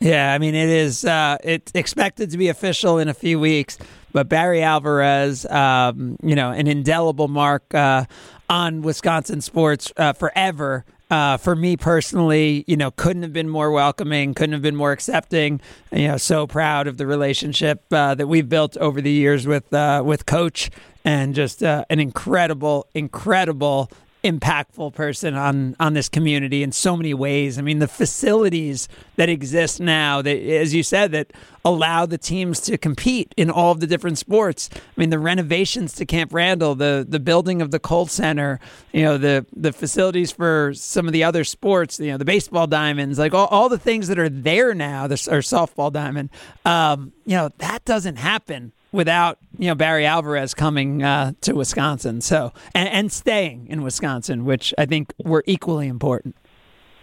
[0.00, 1.04] Yeah, I mean it is.
[1.04, 3.78] Uh, it's expected to be official in a few weeks,
[4.12, 8.04] but Barry Alvarez, um, you know, an indelible mark uh,
[8.50, 10.84] on Wisconsin sports uh, forever.
[11.10, 14.90] Uh, for me personally, you know, couldn't have been more welcoming, couldn't have been more
[14.90, 15.60] accepting.
[15.92, 19.72] You know, so proud of the relationship uh, that we've built over the years with
[19.72, 20.70] uh, with Coach,
[21.04, 23.90] and just uh, an incredible, incredible
[24.24, 27.58] impactful person on on this community in so many ways.
[27.58, 31.32] I mean, the facilities that exist now, that as you said, that
[31.64, 34.70] allow the teams to compete in all of the different sports.
[34.72, 38.60] I mean, the renovations to Camp Randall, the the building of the Kohl Center,
[38.92, 42.66] you know, the the facilities for some of the other sports, you know, the baseball
[42.66, 46.30] diamonds, like all, all the things that are there now, the or softball diamond.
[46.64, 52.20] Um, you know, that doesn't happen without you know Barry Alvarez coming uh, to Wisconsin,
[52.20, 56.36] so and, and staying in Wisconsin, which I think were equally important.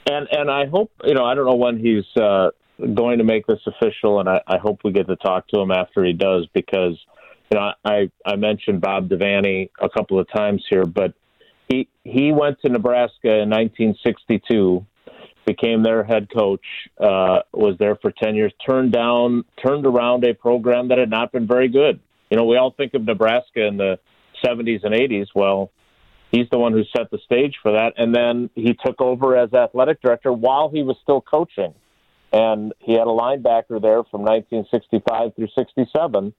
[0.09, 2.49] And and I hope you know I don't know when he's uh,
[2.95, 5.71] going to make this official, and I, I hope we get to talk to him
[5.71, 6.97] after he does because
[7.51, 11.13] you know, I I mentioned Bob Devaney a couple of times here, but
[11.67, 14.85] he he went to Nebraska in 1962,
[15.45, 16.65] became their head coach,
[16.99, 21.31] uh, was there for 10 years, turned down, turned around a program that had not
[21.31, 21.99] been very good.
[22.29, 23.99] You know, we all think of Nebraska in the
[24.43, 25.27] 70s and 80s.
[25.35, 25.71] Well,
[26.31, 29.53] he's the one who set the stage for that, and then he took over as
[29.53, 31.73] athletic director while he was still coaching,
[32.31, 36.33] and he had a linebacker there from 1965 through 67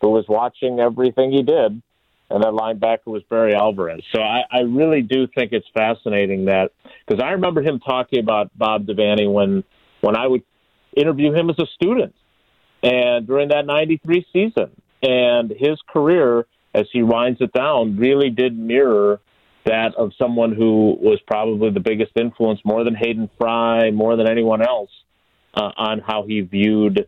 [0.00, 1.82] who was watching everything he did,
[2.30, 4.02] and that linebacker was Barry Alvarez.
[4.14, 6.72] So I, I really do think it's fascinating that
[7.06, 9.64] because I remember him talking about Bob Devaney when
[10.00, 10.42] when I would
[10.96, 12.14] interview him as a student,
[12.82, 14.70] and during that '93 season,
[15.02, 19.20] and his career as he winds it down really did mirror
[19.64, 24.28] that of someone who was probably the biggest influence, more than Hayden Fry, more than
[24.28, 24.90] anyone else,
[25.54, 27.06] uh, on how he viewed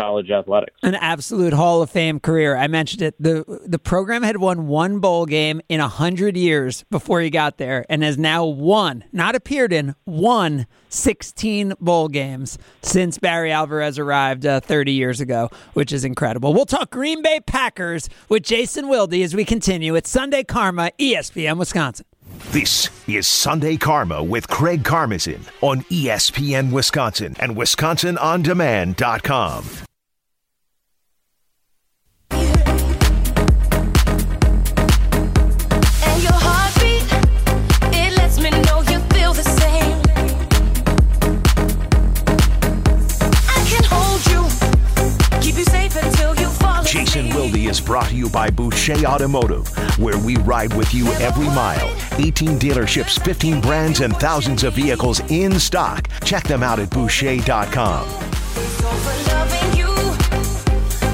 [0.00, 0.76] college athletics.
[0.82, 2.56] An absolute Hall of Fame career.
[2.56, 3.14] I mentioned it.
[3.20, 7.58] the The program had won one bowl game in a hundred years before he got
[7.58, 13.98] there, and has now won, not appeared in, won sixteen bowl games since Barry Alvarez
[13.98, 16.54] arrived uh, thirty years ago, which is incredible.
[16.54, 19.94] We'll talk Green Bay Packers with Jason Wilde as we continue.
[19.94, 22.06] It's Sunday Karma, ESPN Wisconsin.
[22.52, 29.64] This is Sunday Karma with Craig Karmazin on ESPN Wisconsin and WisconsinOnDemand.com.
[47.60, 49.68] Jason Wilde is brought to you by Boucher Automotive,
[49.98, 51.88] where we ride with you every mile.
[52.18, 56.08] 18 dealerships, 15 brands, and thousands of vehicles in stock.
[56.24, 58.08] Check them out at Boucher.com.
[58.08, 59.88] So for loving you,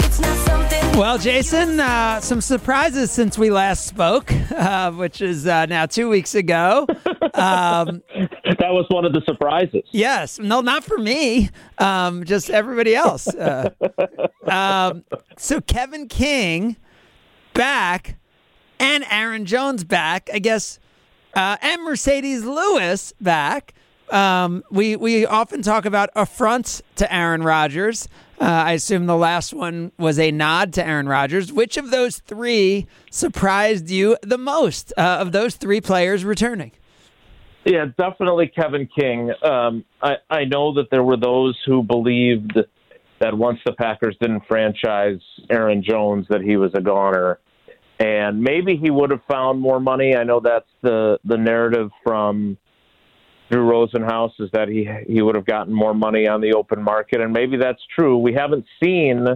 [0.04, 5.46] it's not something Well, Jason, uh, some surprises since we last spoke, uh, which is
[5.46, 6.86] uh, now two weeks ago.
[7.34, 8.02] Um,
[8.58, 9.82] That was one of the surprises.
[9.90, 13.28] yes, no, not for me, um, just everybody else.
[13.28, 13.70] Uh,
[14.48, 15.04] um,
[15.36, 16.76] so Kevin King
[17.54, 18.16] back
[18.78, 20.78] and Aaron Jones back, I guess,
[21.34, 23.74] uh, and Marcedes Lewis back.
[24.10, 28.08] Um, we we often talk about affronts to Aaron Rodgers.
[28.40, 31.52] Uh, I assume the last one was a nod to Aaron Rodgers.
[31.52, 36.72] Which of those three surprised you the most uh, of those three players returning?
[37.64, 39.32] Yeah, definitely Kevin King.
[39.42, 42.56] Um, I, I know that there were those who believed
[43.20, 47.38] that once the Packers didn't franchise Aaron Jones, that he was a goner,
[47.98, 50.14] and maybe he would have found more money.
[50.14, 52.58] I know that's the the narrative from
[53.50, 57.20] Drew Rosenhaus is that he he would have gotten more money on the open market,
[57.20, 58.18] and maybe that's true.
[58.18, 59.26] We haven't seen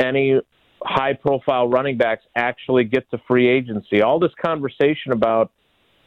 [0.00, 0.40] any
[0.84, 4.02] high profile running backs actually get to free agency.
[4.02, 5.50] All this conversation about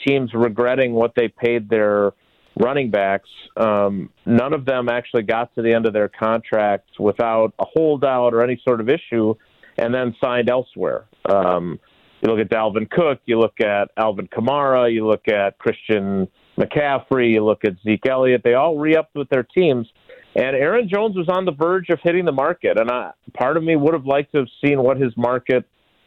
[0.05, 2.11] teams regretting what they paid their
[2.59, 7.53] running backs, um, none of them actually got to the end of their contracts without
[7.59, 9.35] a holdout or any sort of issue,
[9.77, 11.05] and then signed elsewhere.
[11.29, 11.79] Um,
[12.21, 17.33] you look at Dalvin Cook, you look at Alvin Kamara, you look at Christian McCaffrey,
[17.33, 18.41] you look at Zeke Elliott.
[18.43, 19.87] They all re-upped with their teams,
[20.35, 22.79] and Aaron Jones was on the verge of hitting the market.
[22.79, 25.65] And I, part of me would have liked to have seen what his market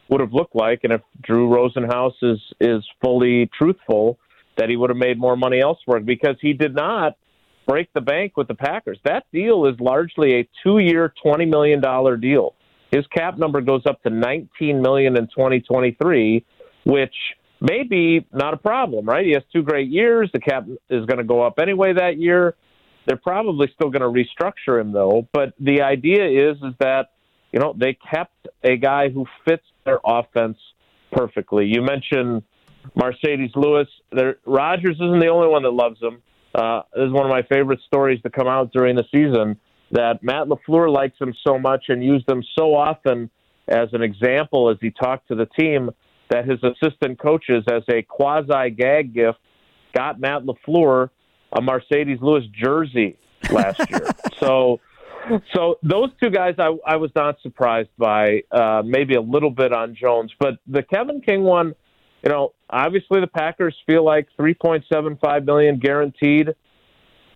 [0.09, 4.19] would have looked like, and if Drew Rosenhaus is is fully truthful,
[4.59, 7.17] that he would have made more money elsewhere because he did not
[7.67, 8.99] break the bank with the Packers.
[9.05, 12.55] That deal is largely a two-year, twenty million dollar deal.
[12.91, 16.45] His cap number goes up to nineteen million in 2023,
[16.85, 17.15] which
[17.61, 19.25] may be not a problem, right?
[19.25, 20.31] He has two great years.
[20.33, 22.55] The cap is going to go up anyway that year.
[23.07, 25.29] They're probably still going to restructure him though.
[25.33, 27.11] But the idea is is that
[27.53, 30.59] you know they kept a guy who fits their offense
[31.13, 31.67] perfectly.
[31.67, 32.43] You mentioned
[32.97, 33.89] Marcedes Lewis.
[34.13, 36.23] There, Rodgers isn't the only one that loves him.
[36.55, 39.59] Uh, this is one of my favorite stories to come out during the season.
[39.91, 43.31] That Matt LaFleur likes him so much and used him so often
[43.69, 45.91] as an example as he talked to the team
[46.31, 49.39] that his assistant coaches, as a quasi gag gift,
[49.95, 51.09] got Matt LaFleur
[51.53, 53.17] a Marcedes Lewis jersey
[53.51, 54.07] last year.
[54.41, 54.81] so,
[55.55, 58.43] so those two guys, I, I was not surprised by.
[58.51, 61.75] Uh, maybe a little bit on Jones, but the Kevin King one,
[62.23, 66.51] you know, obviously the Packers feel like three point seven five million guaranteed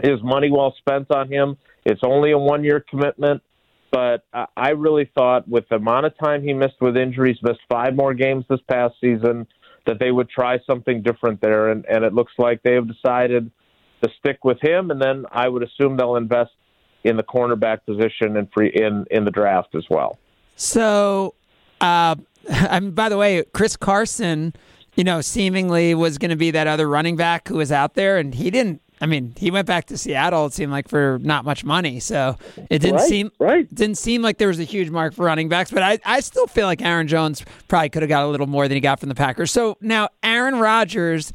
[0.03, 1.57] is money well spent on him.
[1.85, 3.43] It's only a one year commitment.
[3.91, 4.25] But
[4.57, 8.15] I- really thought with the amount of time he missed with injuries, missed five more
[8.15, 9.47] games this past season,
[9.87, 11.69] that they would try something different there.
[11.71, 13.51] And, and it looks like they have decided
[14.03, 14.91] to stick with him.
[14.91, 16.53] And then I would assume they'll invest
[17.05, 20.19] in the cornerback position and free in, in the draft as well.
[20.57, 21.35] So
[21.83, 22.15] Uh,
[22.51, 24.55] I mean, by the way, Chris Carson,
[24.95, 28.19] you know, seemingly was going to be that other running back who was out there,
[28.19, 28.81] and he didn't.
[29.01, 30.47] I mean, he went back to Seattle.
[30.47, 32.37] It seemed like for not much money, so
[32.71, 33.75] it didn't Right, seem right.
[33.75, 35.73] didn't seem like there was a huge mark for running backs.
[35.73, 38.69] But I, I still feel like Aaron Jones probably could have got a little more
[38.69, 39.51] than he got from the Packers.
[39.51, 41.33] So now Aaron Rodgers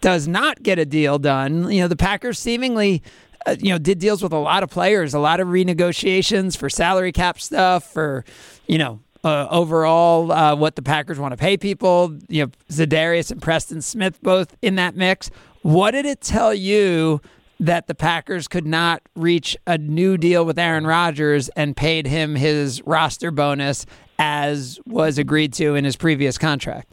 [0.00, 1.68] does not get a deal done.
[1.72, 3.02] You know, the Packers seemingly,
[3.46, 6.70] uh, you know, did deals with a lot of players, a lot of renegotiations for
[6.70, 8.24] salary cap stuff, for
[8.68, 9.00] you know.
[9.24, 13.82] Uh, overall, uh, what the Packers want to pay people, you know, Za'Darius and Preston
[13.82, 15.28] Smith both in that mix.
[15.62, 17.20] What did it tell you
[17.60, 22.36] that the Packers could not reach a new deal with Aaron Rodgers and paid him
[22.36, 23.86] his roster bonus
[24.18, 26.92] as was agreed to in his previous contract?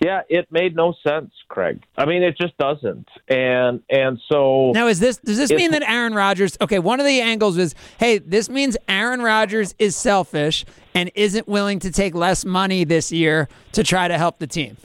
[0.00, 1.82] Yeah, it made no sense, Craig.
[1.96, 3.08] I mean, it just doesn't.
[3.28, 6.58] And and so Now, is this does this mean that Aaron Rodgers?
[6.60, 11.48] Okay, one of the angles is, hey, this means Aaron Rodgers is selfish and isn't
[11.48, 14.76] willing to take less money this year to try to help the team.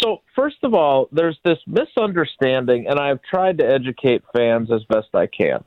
[0.00, 5.08] So, first of all, there's this misunderstanding, and I've tried to educate fans as best
[5.14, 5.64] I can.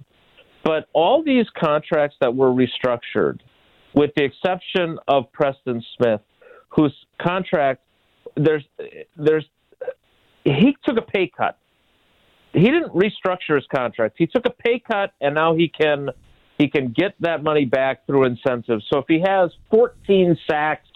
[0.64, 3.40] But all these contracts that were restructured,
[3.94, 6.22] with the exception of Preston Smith,
[6.70, 7.82] whose contract
[8.36, 8.64] there's
[9.18, 9.46] there's
[10.44, 11.58] he took a pay cut.
[12.54, 14.16] He didn't restructure his contract.
[14.18, 16.10] He took a pay cut, and now he can
[16.60, 18.86] he can get that money back through incentives.
[18.92, 20.88] So if he has 14 sacks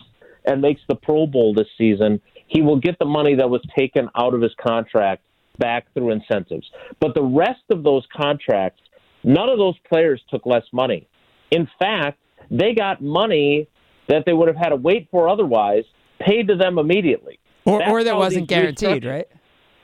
[0.46, 4.10] and makes the Pro Bowl this season, he will get the money that was taken
[4.16, 5.24] out of his contract
[5.58, 6.70] back through incentives.
[7.00, 8.82] But the rest of those contracts,
[9.24, 11.08] none of those players took less money.
[11.50, 12.20] In fact,
[12.52, 13.68] they got money
[14.10, 15.86] that they would have had to wait for otherwise
[16.20, 17.40] paid to them immediately.
[17.66, 19.28] Or, or that wasn't guaranteed, right?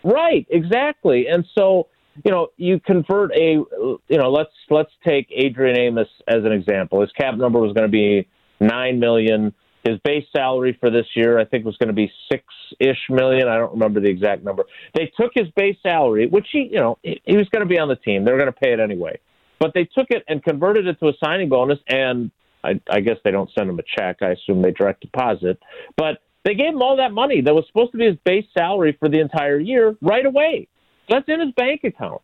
[0.04, 1.28] Right, exactly.
[1.28, 1.88] And so,
[2.24, 7.02] you know, you convert a, you know, let's let's take Adrian Amos as an example.
[7.02, 8.28] His cap number was going to be
[8.60, 9.54] nine million.
[9.84, 12.44] His base salary for this year, I think, was going to be six
[12.80, 13.48] ish million.
[13.48, 14.66] I don't remember the exact number.
[14.94, 17.80] They took his base salary, which he, you know, he, he was going to be
[17.80, 18.26] on the team.
[18.26, 19.20] They were going to pay it anyway,
[19.60, 21.80] but they took it and converted it to a signing bonus.
[21.88, 22.30] And
[22.64, 24.18] I, I guess they don't send him a check.
[24.22, 25.60] I assume they direct deposit,
[25.96, 28.98] but they gave him all that money that was supposed to be his base salary
[29.00, 30.68] for the entire year right away.
[31.10, 32.22] That's in his bank account.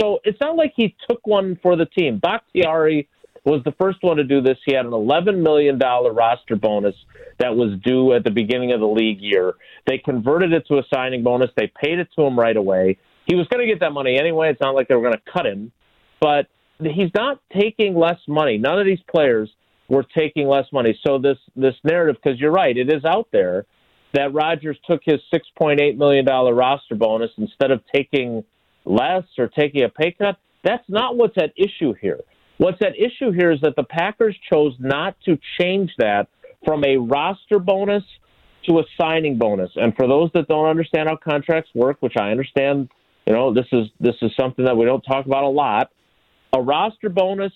[0.00, 2.18] So it's not like he took one for the team.
[2.18, 3.08] Bakhtiari
[3.44, 4.58] was the first one to do this.
[4.64, 6.94] He had an $11 million roster bonus
[7.38, 9.54] that was due at the beginning of the league year.
[9.86, 11.50] They converted it to a signing bonus.
[11.56, 12.98] They paid it to him right away.
[13.26, 14.50] He was going to get that money anyway.
[14.50, 15.72] It's not like they were going to cut him,
[16.20, 16.46] but
[16.80, 18.58] he's not taking less money.
[18.58, 19.50] None of these players
[19.88, 20.98] were taking less money.
[21.06, 23.66] So this this narrative, because you're right, it is out there
[24.14, 28.44] that Rodgers took his six point eight million dollar roster bonus instead of taking
[28.84, 30.36] less or taking a pay cut.
[30.64, 32.20] That's not what's at issue here.
[32.58, 36.28] What's at issue here is that the Packers chose not to change that
[36.64, 38.02] from a roster bonus
[38.68, 39.70] to a signing bonus.
[39.76, 42.88] And for those that don't understand how contracts work, which I understand,
[43.26, 45.90] you know, this is this is something that we don't talk about a lot.
[46.52, 47.52] A roster bonus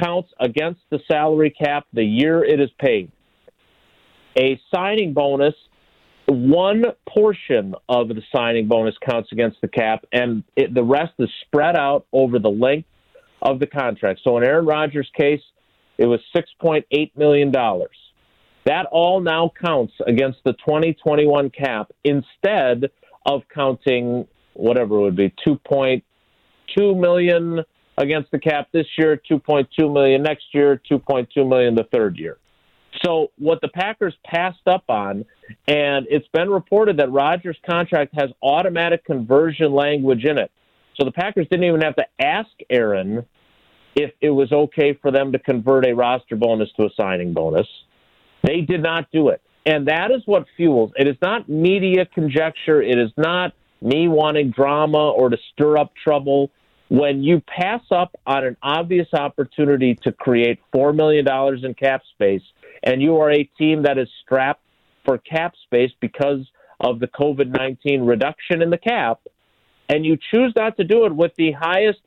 [0.00, 3.10] counts against the salary cap the year it is paid.
[4.36, 5.54] A signing bonus,
[6.26, 11.28] one portion of the signing bonus counts against the cap, and it, the rest is
[11.42, 12.88] spread out over the length
[13.42, 14.20] of the contract.
[14.24, 15.42] So in Aaron Rodgers' case,
[15.98, 16.84] it was $6.8
[17.16, 17.52] million.
[17.52, 22.90] That all now counts against the 2021 cap instead
[23.26, 26.02] of counting whatever it would be 2.2
[26.98, 27.60] million
[27.98, 32.38] against the cap this year, 2.2 million next year, 2.2 million the third year.
[33.04, 35.24] So what the Packers passed up on,
[35.66, 40.50] and it's been reported that Rodgers' contract has automatic conversion language in it.
[40.96, 43.24] So the Packers didn't even have to ask Aaron
[43.96, 47.66] if it was okay for them to convert a roster bonus to a signing bonus.
[48.42, 49.40] They did not do it.
[49.66, 50.92] And that is what fuels.
[50.96, 52.82] It is not media conjecture.
[52.82, 56.50] It is not me wanting drama or to stir up trouble.
[56.90, 61.26] When you pass up on an obvious opportunity to create $4 million
[61.64, 62.42] in cap space,
[62.82, 64.63] and you are a team that is strapped
[65.04, 66.40] for cap space because
[66.80, 69.20] of the COVID 19 reduction in the cap,
[69.88, 72.00] and you choose not to do it with the highest,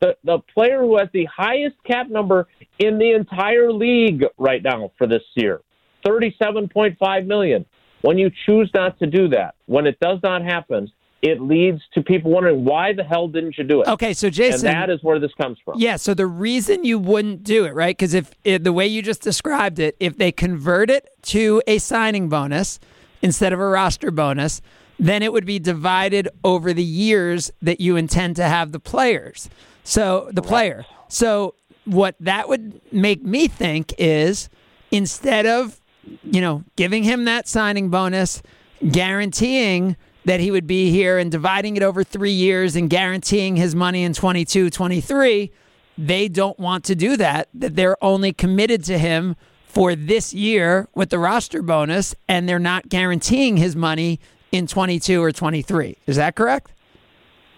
[0.00, 2.48] the, the player who has the highest cap number
[2.78, 5.60] in the entire league right now for this year,
[6.06, 7.64] 37.5 million.
[8.02, 10.92] When you choose not to do that, when it does not happen,
[11.24, 13.88] it leads to people wondering why the hell didn't you do it?
[13.88, 15.78] Okay, so Jason, and that is where this comes from.
[15.78, 17.96] Yeah, so the reason you wouldn't do it, right?
[17.96, 21.78] Because if it, the way you just described it, if they convert it to a
[21.78, 22.78] signing bonus
[23.22, 24.60] instead of a roster bonus,
[24.98, 29.48] then it would be divided over the years that you intend to have the players.
[29.82, 30.84] So the player.
[31.08, 31.54] So
[31.86, 34.48] what that would make me think is
[34.90, 35.80] instead of
[36.22, 38.42] you know, giving him that signing bonus,
[38.90, 43.74] guaranteeing that he would be here and dividing it over three years and guaranteeing his
[43.74, 45.50] money in 22, 23,
[45.98, 47.48] they don't want to do that.
[47.54, 52.58] That they're only committed to him for this year with the roster bonus and they're
[52.58, 54.20] not guaranteeing his money
[54.52, 55.96] in 22 or 23.
[56.06, 56.72] Is that correct?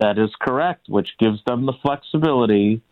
[0.00, 2.82] That is correct, which gives them the flexibility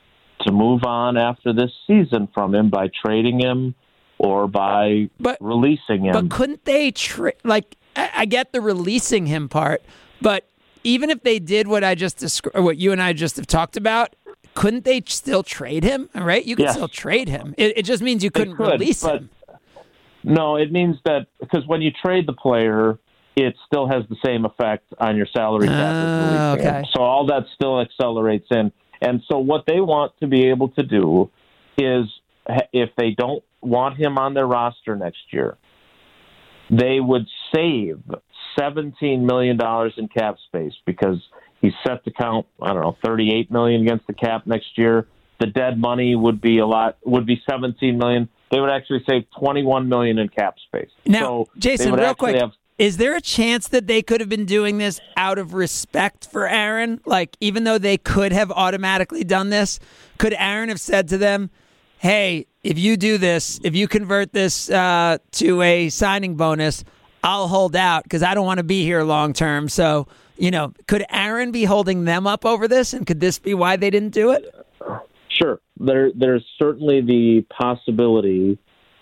[0.42, 3.74] to move on after this season from him by trading him
[4.18, 6.12] or by But- releasing him.
[6.12, 9.82] But couldn't they tra- like I, I get the releasing him part,
[10.20, 10.46] but
[10.82, 13.76] even if they did what I just described, what you and I just have talked
[13.76, 14.14] about,
[14.54, 16.08] couldn't they still trade him?
[16.14, 16.74] All right, you could Yes.
[16.74, 17.54] still trade him.
[17.56, 19.30] It, it just means you couldn't could, release him.
[20.22, 22.98] No, it means that because when you trade the player,
[23.36, 25.96] it still has the same effect on your salary cap.
[25.96, 26.08] him.
[26.08, 26.82] Ah, okay.
[26.94, 28.72] So all that still accelerates in.
[29.00, 31.30] And so what they want to be able to do
[31.76, 32.06] is
[32.72, 35.56] if they don't want him on their roster next year,
[36.70, 38.02] they would save
[38.58, 39.58] $17 million
[39.96, 41.18] in cap space because
[41.60, 45.06] he's set to count, I don't know, 38 million against the cap next year.
[45.40, 48.28] The dead money would be a lot, would be 17 million.
[48.50, 50.90] They would actually save 21 million in cap space.
[51.06, 54.46] Now, so Jason, real quick, have- is there a chance that they could have been
[54.46, 57.00] doing this out of respect for Aaron?
[57.04, 59.78] Like, even though they could have automatically done this,
[60.18, 61.50] could Aaron have said to them,
[62.04, 66.84] "Hey, if you do this, if you convert this uh, to a signing bonus,
[67.22, 70.74] I'll hold out because I don't want to be here long term." So, you know,
[70.86, 74.12] could Aaron be holding them up over this, and could this be why they didn't
[74.12, 74.54] do it?
[75.30, 75.60] Sure.
[75.80, 78.58] There, there's certainly the possibility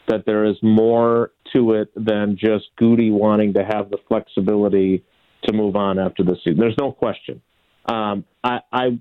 [0.06, 5.02] that there is more to it than just Goody wanting to have the flexibility
[5.42, 6.60] to move on after the season.
[6.60, 7.42] There's no question.
[7.86, 8.98] Um, I, I,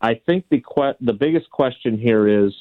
[0.00, 2.52] I think the que- the biggest question here is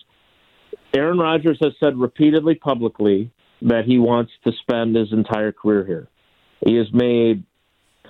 [0.93, 3.31] Aaron Rodgers has said repeatedly publicly
[3.61, 6.07] that he wants to spend his entire career here.
[6.65, 7.43] He has made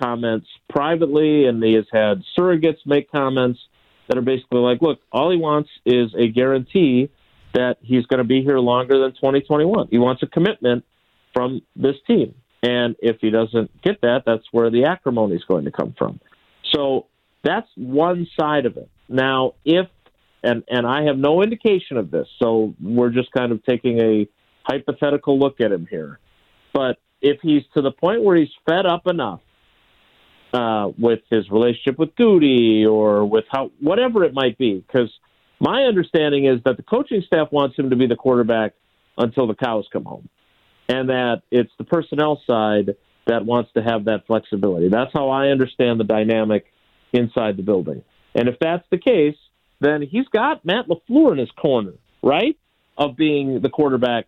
[0.00, 3.60] comments privately, and he has had surrogates make comments
[4.08, 7.10] that are basically like, look, all he wants is a guarantee
[7.54, 9.88] that he's going to be here longer than 2021.
[9.90, 10.84] He wants a commitment
[11.32, 12.34] from this team.
[12.62, 16.20] And if he doesn't get that, that's where the acrimony is going to come from.
[16.72, 17.06] So
[17.42, 18.88] that's one side of it.
[19.08, 19.88] Now, if
[20.42, 24.28] and and I have no indication of this, so we're just kind of taking a
[24.64, 26.18] hypothetical look at him here.
[26.72, 29.40] But if he's to the point where he's fed up enough
[30.52, 35.10] uh, with his relationship with Goody or with how whatever it might be, because
[35.60, 38.74] my understanding is that the coaching staff wants him to be the quarterback
[39.16, 40.28] until the cows come home,
[40.88, 44.88] and that it's the personnel side that wants to have that flexibility.
[44.88, 46.66] That's how I understand the dynamic
[47.12, 48.02] inside the building.
[48.34, 49.36] And if that's the case,
[49.82, 52.58] then he's got Matt LaFleur in his corner, right?
[52.96, 54.26] Of being the quarterback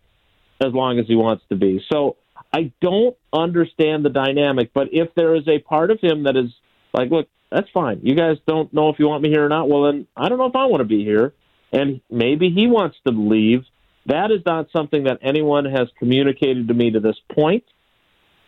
[0.61, 1.83] as long as he wants to be.
[1.91, 2.17] So
[2.53, 6.51] I don't understand the dynamic, but if there is a part of him that is
[6.93, 7.99] like, look, that's fine.
[8.03, 9.69] You guys don't know if you want me here or not.
[9.69, 11.33] Well, then I don't know if I want to be here.
[11.71, 13.65] And maybe he wants to leave.
[14.05, 17.63] That is not something that anyone has communicated to me to this point,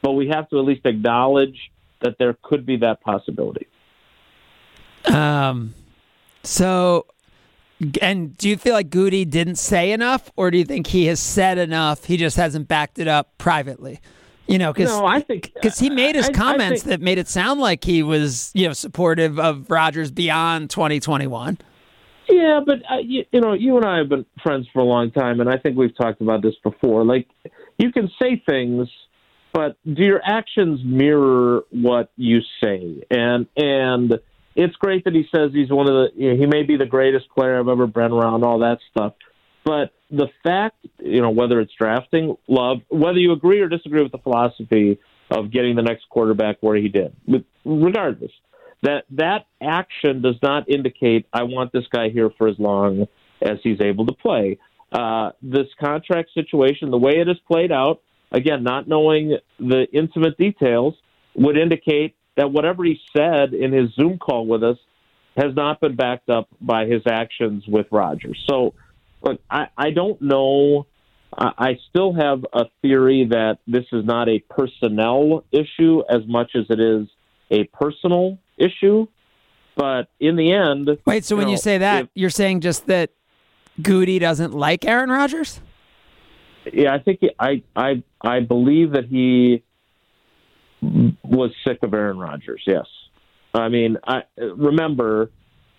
[0.01, 3.67] but we have to at least acknowledge that there could be that possibility.
[5.05, 5.73] Um,
[6.47, 7.05] so,
[8.01, 11.19] and do you feel like Goody didn't say enough, or do you think he has
[11.19, 12.05] said enough?
[12.05, 13.99] He just hasn't backed it up privately.
[14.47, 17.01] You know, because No, I think because he made his I- I comments think- that
[17.03, 21.57] made it sound like he was you know supportive of Rodgers beyond 2021.
[22.29, 25.11] Yeah, but uh, you, you know, you and I have been friends for a long
[25.11, 27.03] time, and I think we've talked about this before.
[27.05, 27.27] Like,
[27.77, 28.89] you can say things,
[29.53, 33.03] but do your actions mirror what you say?
[33.11, 34.17] And and
[34.57, 36.85] it's great that he says he's one of the you know, he may be the
[36.85, 39.13] greatest player I've ever been around, all that stuff.
[39.63, 44.11] But the fact, you know, whether it's drafting love, whether you agree or disagree with
[44.11, 44.99] the philosophy
[45.29, 47.15] of getting the next quarterback where he did,
[47.65, 48.31] regardless,
[48.81, 53.07] that that action does not indicate I want this guy here for as long
[53.41, 54.57] as he's able to play.
[54.91, 58.01] Uh, this contract situation, the way it is played out,
[58.31, 60.95] again, not knowing the intimate details,
[61.35, 64.77] would indicate that whatever he said in his Zoom call with us
[65.35, 68.41] has not been backed up by his actions with Rodgers.
[68.49, 68.73] So,
[69.21, 70.85] look, I, I don't know.
[71.38, 76.51] I, I still have a theory that this is not a personnel issue as much
[76.55, 77.07] as it is
[77.51, 79.07] a personal issue.
[79.75, 82.88] But in the end, Wait, so when know, you say that, if- you're saying just
[82.88, 83.11] that
[83.81, 85.61] Goody doesn't like Aaron Rodgers?
[86.73, 89.63] yeah, I think he, I I I believe that he
[90.82, 92.61] was sick of Aaron Rodgers.
[92.65, 92.86] Yes,
[93.53, 95.32] I mean, I remember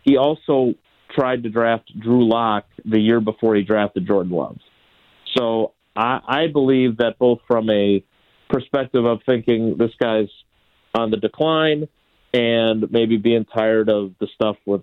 [0.04, 0.74] he also
[1.14, 4.58] tried to draft Drew Lock the year before he drafted Jordan Love.
[5.36, 8.02] So I, I believe that both from a
[8.48, 10.28] perspective of thinking this guy's
[10.94, 11.88] on the decline
[12.32, 14.82] and maybe being tired of the stuff with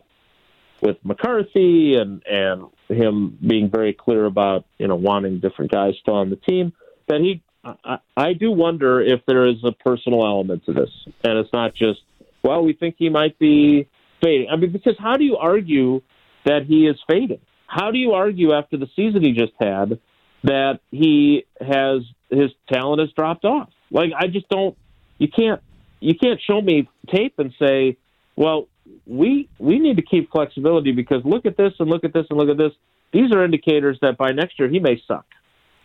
[0.81, 6.15] with McCarthy and and him being very clear about you know wanting different guys still
[6.15, 6.73] on the team
[7.07, 10.89] that he I, I do wonder if there is a personal element to this
[11.23, 11.99] and it's not just
[12.43, 13.87] well we think he might be
[14.23, 16.01] fading I mean because how do you argue
[16.45, 19.99] that he is fading how do you argue after the season he just had
[20.43, 24.77] that he has his talent has dropped off like I just don't
[25.17, 25.61] you can't
[25.99, 27.97] you can't show me tape and say
[28.35, 28.67] well
[29.05, 32.37] we we need to keep flexibility because look at this and look at this and
[32.37, 32.71] look at this.
[33.13, 35.25] These are indicators that by next year he may suck.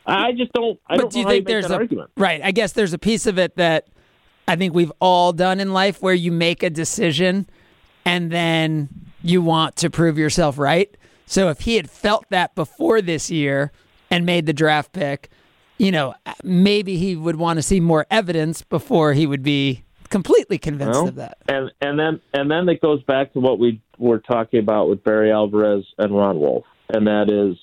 [0.06, 0.78] I just don't.
[0.86, 2.10] I but don't do you know think make there's a argument.
[2.16, 2.40] right?
[2.42, 3.88] I guess there's a piece of it that
[4.48, 7.48] I think we've all done in life where you make a decision
[8.04, 8.88] and then
[9.22, 10.96] you want to prove yourself right.
[11.26, 13.70] So if he had felt that before this year
[14.10, 15.28] and made the draft pick,
[15.78, 20.58] you know, maybe he would want to see more evidence before he would be completely
[20.58, 21.38] convinced Well, of that.
[21.48, 25.04] And and then and then it goes back to what we were talking about with
[25.04, 27.56] Barry Alvarez and Ron Wolf, and that is,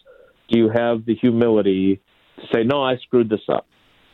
[0.48, 2.00] do you have the humility
[2.54, 2.84] say no?
[2.84, 3.68] I screwed this up.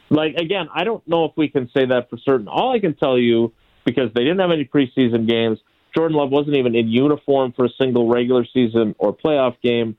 [0.09, 2.47] Like again, I don't know if we can say that for certain.
[2.47, 3.53] All I can tell you
[3.85, 5.59] because they didn't have any preseason games.
[5.95, 9.97] Jordan Love wasn't even in uniform for a single regular season or playoff game.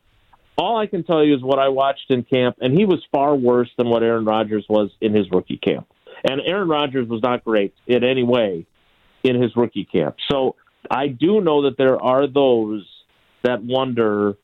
[0.56, 3.34] All I can tell you is what I watched in camp, and he was far
[3.34, 5.88] worse than what Aaron Rodgers was in his rookie camp.
[6.22, 8.66] And Aaron Rodgers was not great in any way
[9.24, 10.16] in his rookie camp.
[10.30, 10.54] So
[10.90, 12.86] I do know that there are those
[13.42, 14.36] that wonder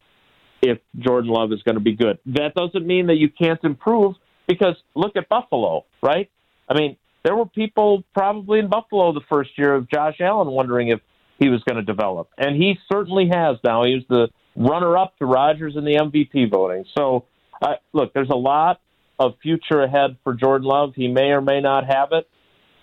[0.62, 2.18] if Jordan Love is going to be good.
[2.26, 4.14] That doesn't mean that you can't improve
[4.46, 6.30] because look at Buffalo, right?
[6.68, 10.88] I mean, there were people probably in Buffalo the first year of Josh Allen wondering
[10.88, 11.00] if
[11.38, 12.28] he was going to develop.
[12.38, 13.84] And he certainly has now.
[13.84, 16.84] He was the runner up to Rodgers in the MVP voting.
[16.96, 17.26] So,
[17.62, 18.80] uh, look, there's a lot
[19.18, 20.94] of future ahead for Jordan Love.
[20.94, 22.28] He may or may not have it,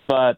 [0.08, 0.38] but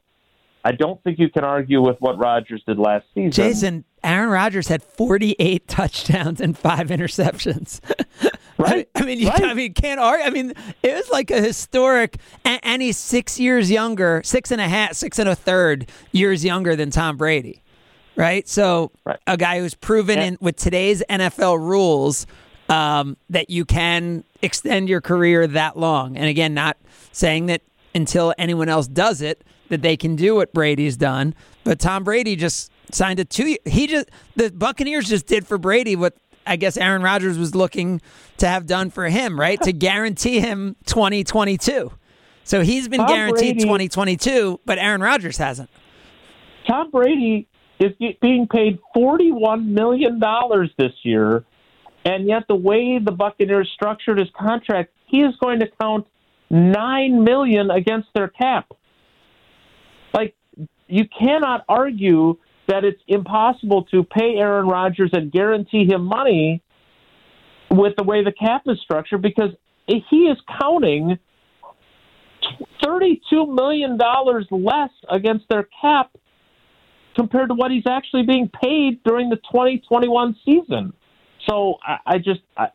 [0.64, 3.32] I don't think you can argue with what Rodgers did last season.
[3.32, 7.80] Jason, Aaron Rodgers had 48 touchdowns and five interceptions.
[8.58, 8.90] Right.
[8.94, 9.42] I mean, you, Right.
[9.46, 10.26] I mean, can't argue.
[10.26, 14.60] I mean, it was like a historic, and, and he's six years younger, six and
[14.60, 17.64] a half, six and a third years younger than Tom Brady,
[18.18, 18.46] right?
[18.50, 19.18] So, Right.
[19.28, 22.28] a guy who's proven in with today's NFL rules
[22.68, 26.18] um, that you can extend your career that long.
[26.18, 26.76] And again, not
[27.14, 27.62] saying that
[27.96, 31.34] until anyone else does it that they can do what Brady's done,
[31.64, 33.58] but Tom Brady just signed a two.
[33.66, 36.16] He just the Buccaneers just did for Brady what
[36.46, 38.02] I guess Aaron Rodgers was looking
[38.38, 39.62] to have done for him, right?
[39.62, 41.92] to guarantee him 2022.
[42.44, 45.70] So he's been Tom guaranteed Brady- 2022, but Aaron Rodgers hasn't.
[46.68, 47.48] Tom Brady
[47.80, 50.20] is being paid $41 million
[50.78, 51.46] this year,
[52.06, 56.08] and yet the way the Buccaneers structured his contract, he is going to count
[56.50, 58.72] 9 million against their cap.
[60.14, 60.36] Like,
[60.88, 62.38] you cannot argue
[62.70, 66.62] that it's impossible to pay Aaron Rodgers and guarantee him money
[67.72, 69.50] with the way the cap is structured because
[69.88, 71.18] he is counting
[72.84, 73.20] $32
[73.54, 73.98] million
[74.52, 76.12] less against their cap
[77.16, 80.94] compared to what he's actually being paid during the 2021 season.
[81.50, 82.68] So I, I just I,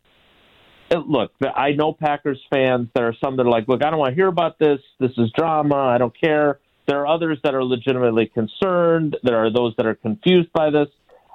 [0.91, 1.33] uh, look.
[1.55, 2.89] I know Packers fans.
[2.95, 4.81] There are some that are like, look, I don't want to hear about this.
[5.01, 5.77] This is drama.
[5.77, 6.59] I don't care.
[6.87, 9.17] There are others that are legitimately concerned.
[9.23, 10.89] There are those that are confused by this.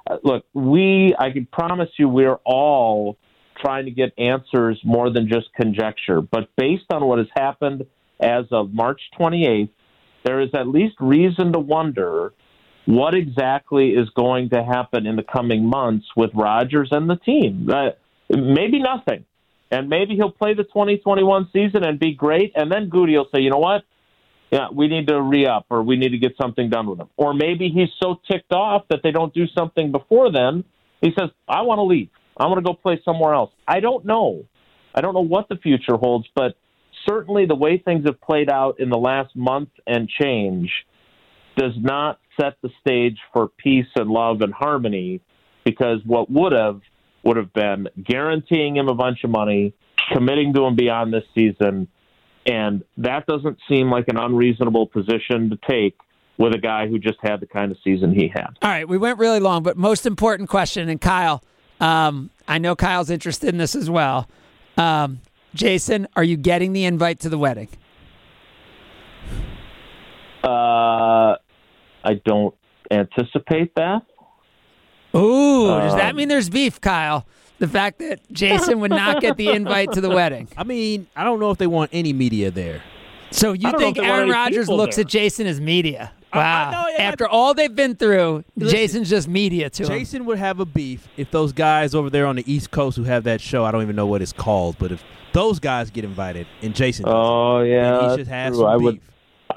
[0.08, 1.14] Uh, look, we.
[1.18, 3.16] I can promise you, we're all
[3.60, 6.20] trying to get answers more than just conjecture.
[6.20, 7.86] But based on what has happened
[8.20, 9.70] as of March 28th,
[10.24, 12.32] there is at least reason to wonder
[12.86, 17.68] what exactly is going to happen in the coming months with Rodgers and the team.
[17.70, 17.90] Uh,
[18.28, 19.24] maybe nothing.
[19.70, 22.52] And maybe he'll play the 2021 season and be great.
[22.56, 23.84] And then Goody will say, you know what?
[24.50, 27.08] Yeah, we need to re up or we need to get something done with him.
[27.16, 30.64] Or maybe he's so ticked off that they don't do something before then.
[31.00, 32.10] He says, I want to leave.
[32.36, 33.52] I want to go play somewhere else.
[33.68, 34.44] I don't know.
[34.94, 36.56] I don't know what the future holds, but
[37.08, 40.70] certainly the way things have played out in the last month and change
[41.56, 45.20] does not set the stage for peace and love and harmony
[45.64, 46.80] because what would have
[47.22, 49.74] would have been guaranteeing him a bunch of money,
[50.12, 51.86] committing to him beyond this season,
[52.46, 55.96] and that doesn't seem like an unreasonable position to take
[56.38, 58.48] with a guy who just had the kind of season he had.
[58.62, 61.42] All right, we went really long, but most important question, and Kyle,
[61.80, 64.26] um, I know Kyle's interested in this as well.
[64.78, 65.20] Um,
[65.54, 67.68] Jason, are you getting the invite to the wedding?
[70.42, 71.36] Uh,
[72.02, 72.54] I don't
[72.90, 74.02] anticipate that.
[75.14, 77.26] Ooh, does that Um, mean there's beef, Kyle?
[77.60, 80.48] The fact that Jason would not get the invite to the wedding.
[80.56, 82.82] I mean, I don't know if they want any media there.
[83.30, 85.04] So you I don't know think if they want Aaron any Rodgers looks there.
[85.04, 86.10] at Jason as media?
[86.12, 86.70] I- I Wow.
[86.70, 89.88] know, yeah, After all they've been through, Jason's just media to him.
[89.88, 93.02] Jason would have a beef if those guys over there on the East Coast who
[93.02, 95.02] have that show, I don't even know what it's called, but if
[95.32, 98.64] those guys get invited and Jason doesn't, Oh then yeah, he that's should have some
[98.66, 98.84] I beef.
[98.84, 99.00] would.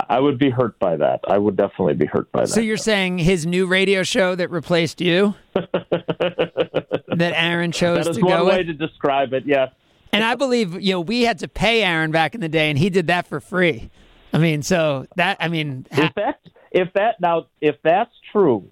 [0.09, 1.21] I would be hurt by that.
[1.27, 2.49] I would definitely be hurt by that.
[2.49, 8.17] So you're saying his new radio show that replaced you, that Aaron chose that is
[8.17, 8.67] to one go way with?
[8.67, 9.43] to describe it.
[9.45, 9.71] Yes.
[10.11, 12.77] And I believe you know we had to pay Aaron back in the day, and
[12.77, 13.89] he did that for free.
[14.31, 16.39] I mean, so that I mean, ha- If that
[16.71, 18.69] if that now if that's true,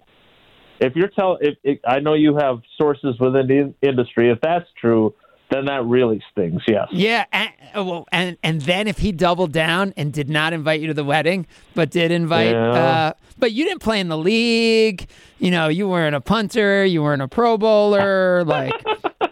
[0.80, 1.56] if you're telling,
[1.86, 5.14] I know you have sources within the industry, if that's true,
[5.52, 6.62] then that really stings.
[6.66, 6.88] Yes.
[6.92, 10.80] yeah, and, oh, well, and and then if he doubled down and did not invite
[10.80, 12.70] you to the wedding, but did invite, Yeah.
[12.72, 15.08] uh, but you didn't play in the league.
[15.38, 18.44] You know, you weren't a punter, you weren't a Pro Bowler.
[18.52, 18.74] Like,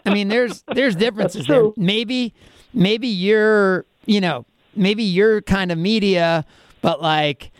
[0.05, 1.69] I mean, there's there's differences there.
[1.77, 2.33] Maybe
[2.73, 4.45] maybe you're you know
[4.75, 6.45] maybe you're kind of media,
[6.81, 7.51] but like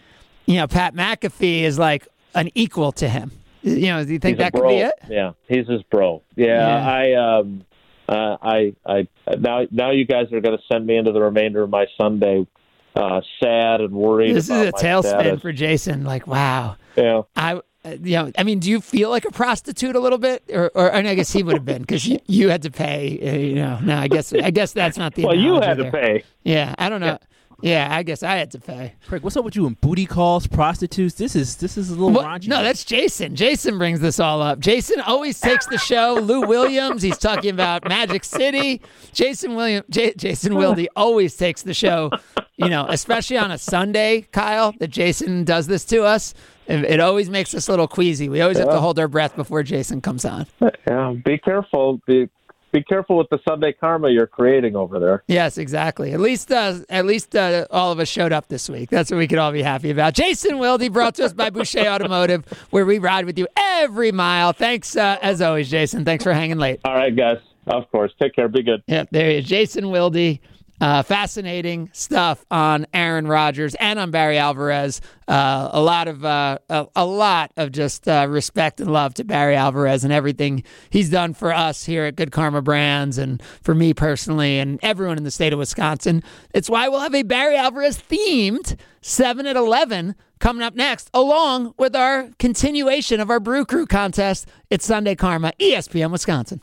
[0.46, 3.32] you know Pat McAfee is like an equal to him.
[3.64, 4.94] You know, do you think He's that could be it?
[5.08, 6.24] Yeah, he's his bro.
[6.36, 6.92] Yeah, Yeah.
[6.92, 7.64] I um
[8.12, 9.08] uh, I I
[9.40, 12.46] now now you guys are going to send me into the remainder of my Sunday
[12.94, 15.42] uh sad and worried This is a tailspin status.
[15.42, 16.04] for Jason.
[16.04, 16.76] Like, wow.
[16.98, 17.22] Yeah.
[17.38, 20.44] I, uh, you know, I mean, do you feel like a prostitute a little bit,
[20.54, 23.18] or, or and I guess he would have been because you, you had to pay.
[23.24, 25.24] Uh, you know, no, I guess I guess that's not the.
[25.26, 26.24] Well, you had to pay.
[26.44, 27.18] Yeah, I don't know.
[27.22, 27.31] Yeah.
[27.64, 28.94] I guess I had to pay.
[29.08, 31.16] Craig, what's up with you and booty calls, prostitutes?
[31.16, 32.48] This is this is a little Well, raunchy.
[32.48, 33.36] no, that's Jason.
[33.36, 34.60] Jason brings this all up.
[34.60, 36.16] Jason always takes the show.
[36.22, 38.82] Lou Williams, he's talking about Magic City.
[39.14, 42.10] Jason William, J- Jason Wilde always takes the show.
[42.58, 46.34] You know, especially on a Sunday, Kyle, that Jason does this to us.
[46.68, 48.30] It, it always makes us a little queasy.
[48.30, 50.46] We always have to hold our breath before Jason comes on.
[50.88, 51.16] Yeah.
[51.26, 52.00] Be careful.
[52.06, 52.30] Be
[52.72, 55.24] be careful with the Sunday karma you're creating over there.
[55.28, 56.14] Yes, exactly.
[56.14, 58.90] At least, uh, at least uh, all of us showed up this week.
[58.90, 60.14] That's what we could all be happy about.
[60.14, 64.54] Jason Wilde brought to us by Boucher Automotive, where we ride with you every mile.
[64.54, 66.06] Thanks, uh, as always, Jason.
[66.06, 66.80] Thanks for hanging late.
[66.86, 67.38] All right, guys.
[67.68, 68.12] Of course.
[68.20, 68.48] Take care.
[68.48, 68.82] Be good.
[68.88, 69.46] Yep, there he is.
[69.46, 70.40] Jason Wilde.
[70.82, 75.00] Uh, fascinating stuff on Aaron Rodgers and on Barry Alvarez.
[75.28, 79.24] Uh, a lot of uh, a, a lot of just uh, respect and love to
[79.24, 83.76] Barry Alvarez and everything he's done for us here at Good Karma Brands and for
[83.76, 86.24] me personally and everyone in the state of Wisconsin.
[86.52, 91.76] It's why we'll have a Barry Alvarez themed seven at eleven coming up next, along
[91.78, 94.48] with our continuation of our Brew Crew contest.
[94.72, 96.60] It's Sunday Karma, ESPN Wisconsin.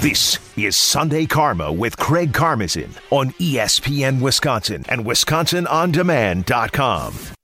[0.00, 7.35] This is Sunday Karma with Craig Karmazin on ESPN Wisconsin and WisconsinOnDemand.com.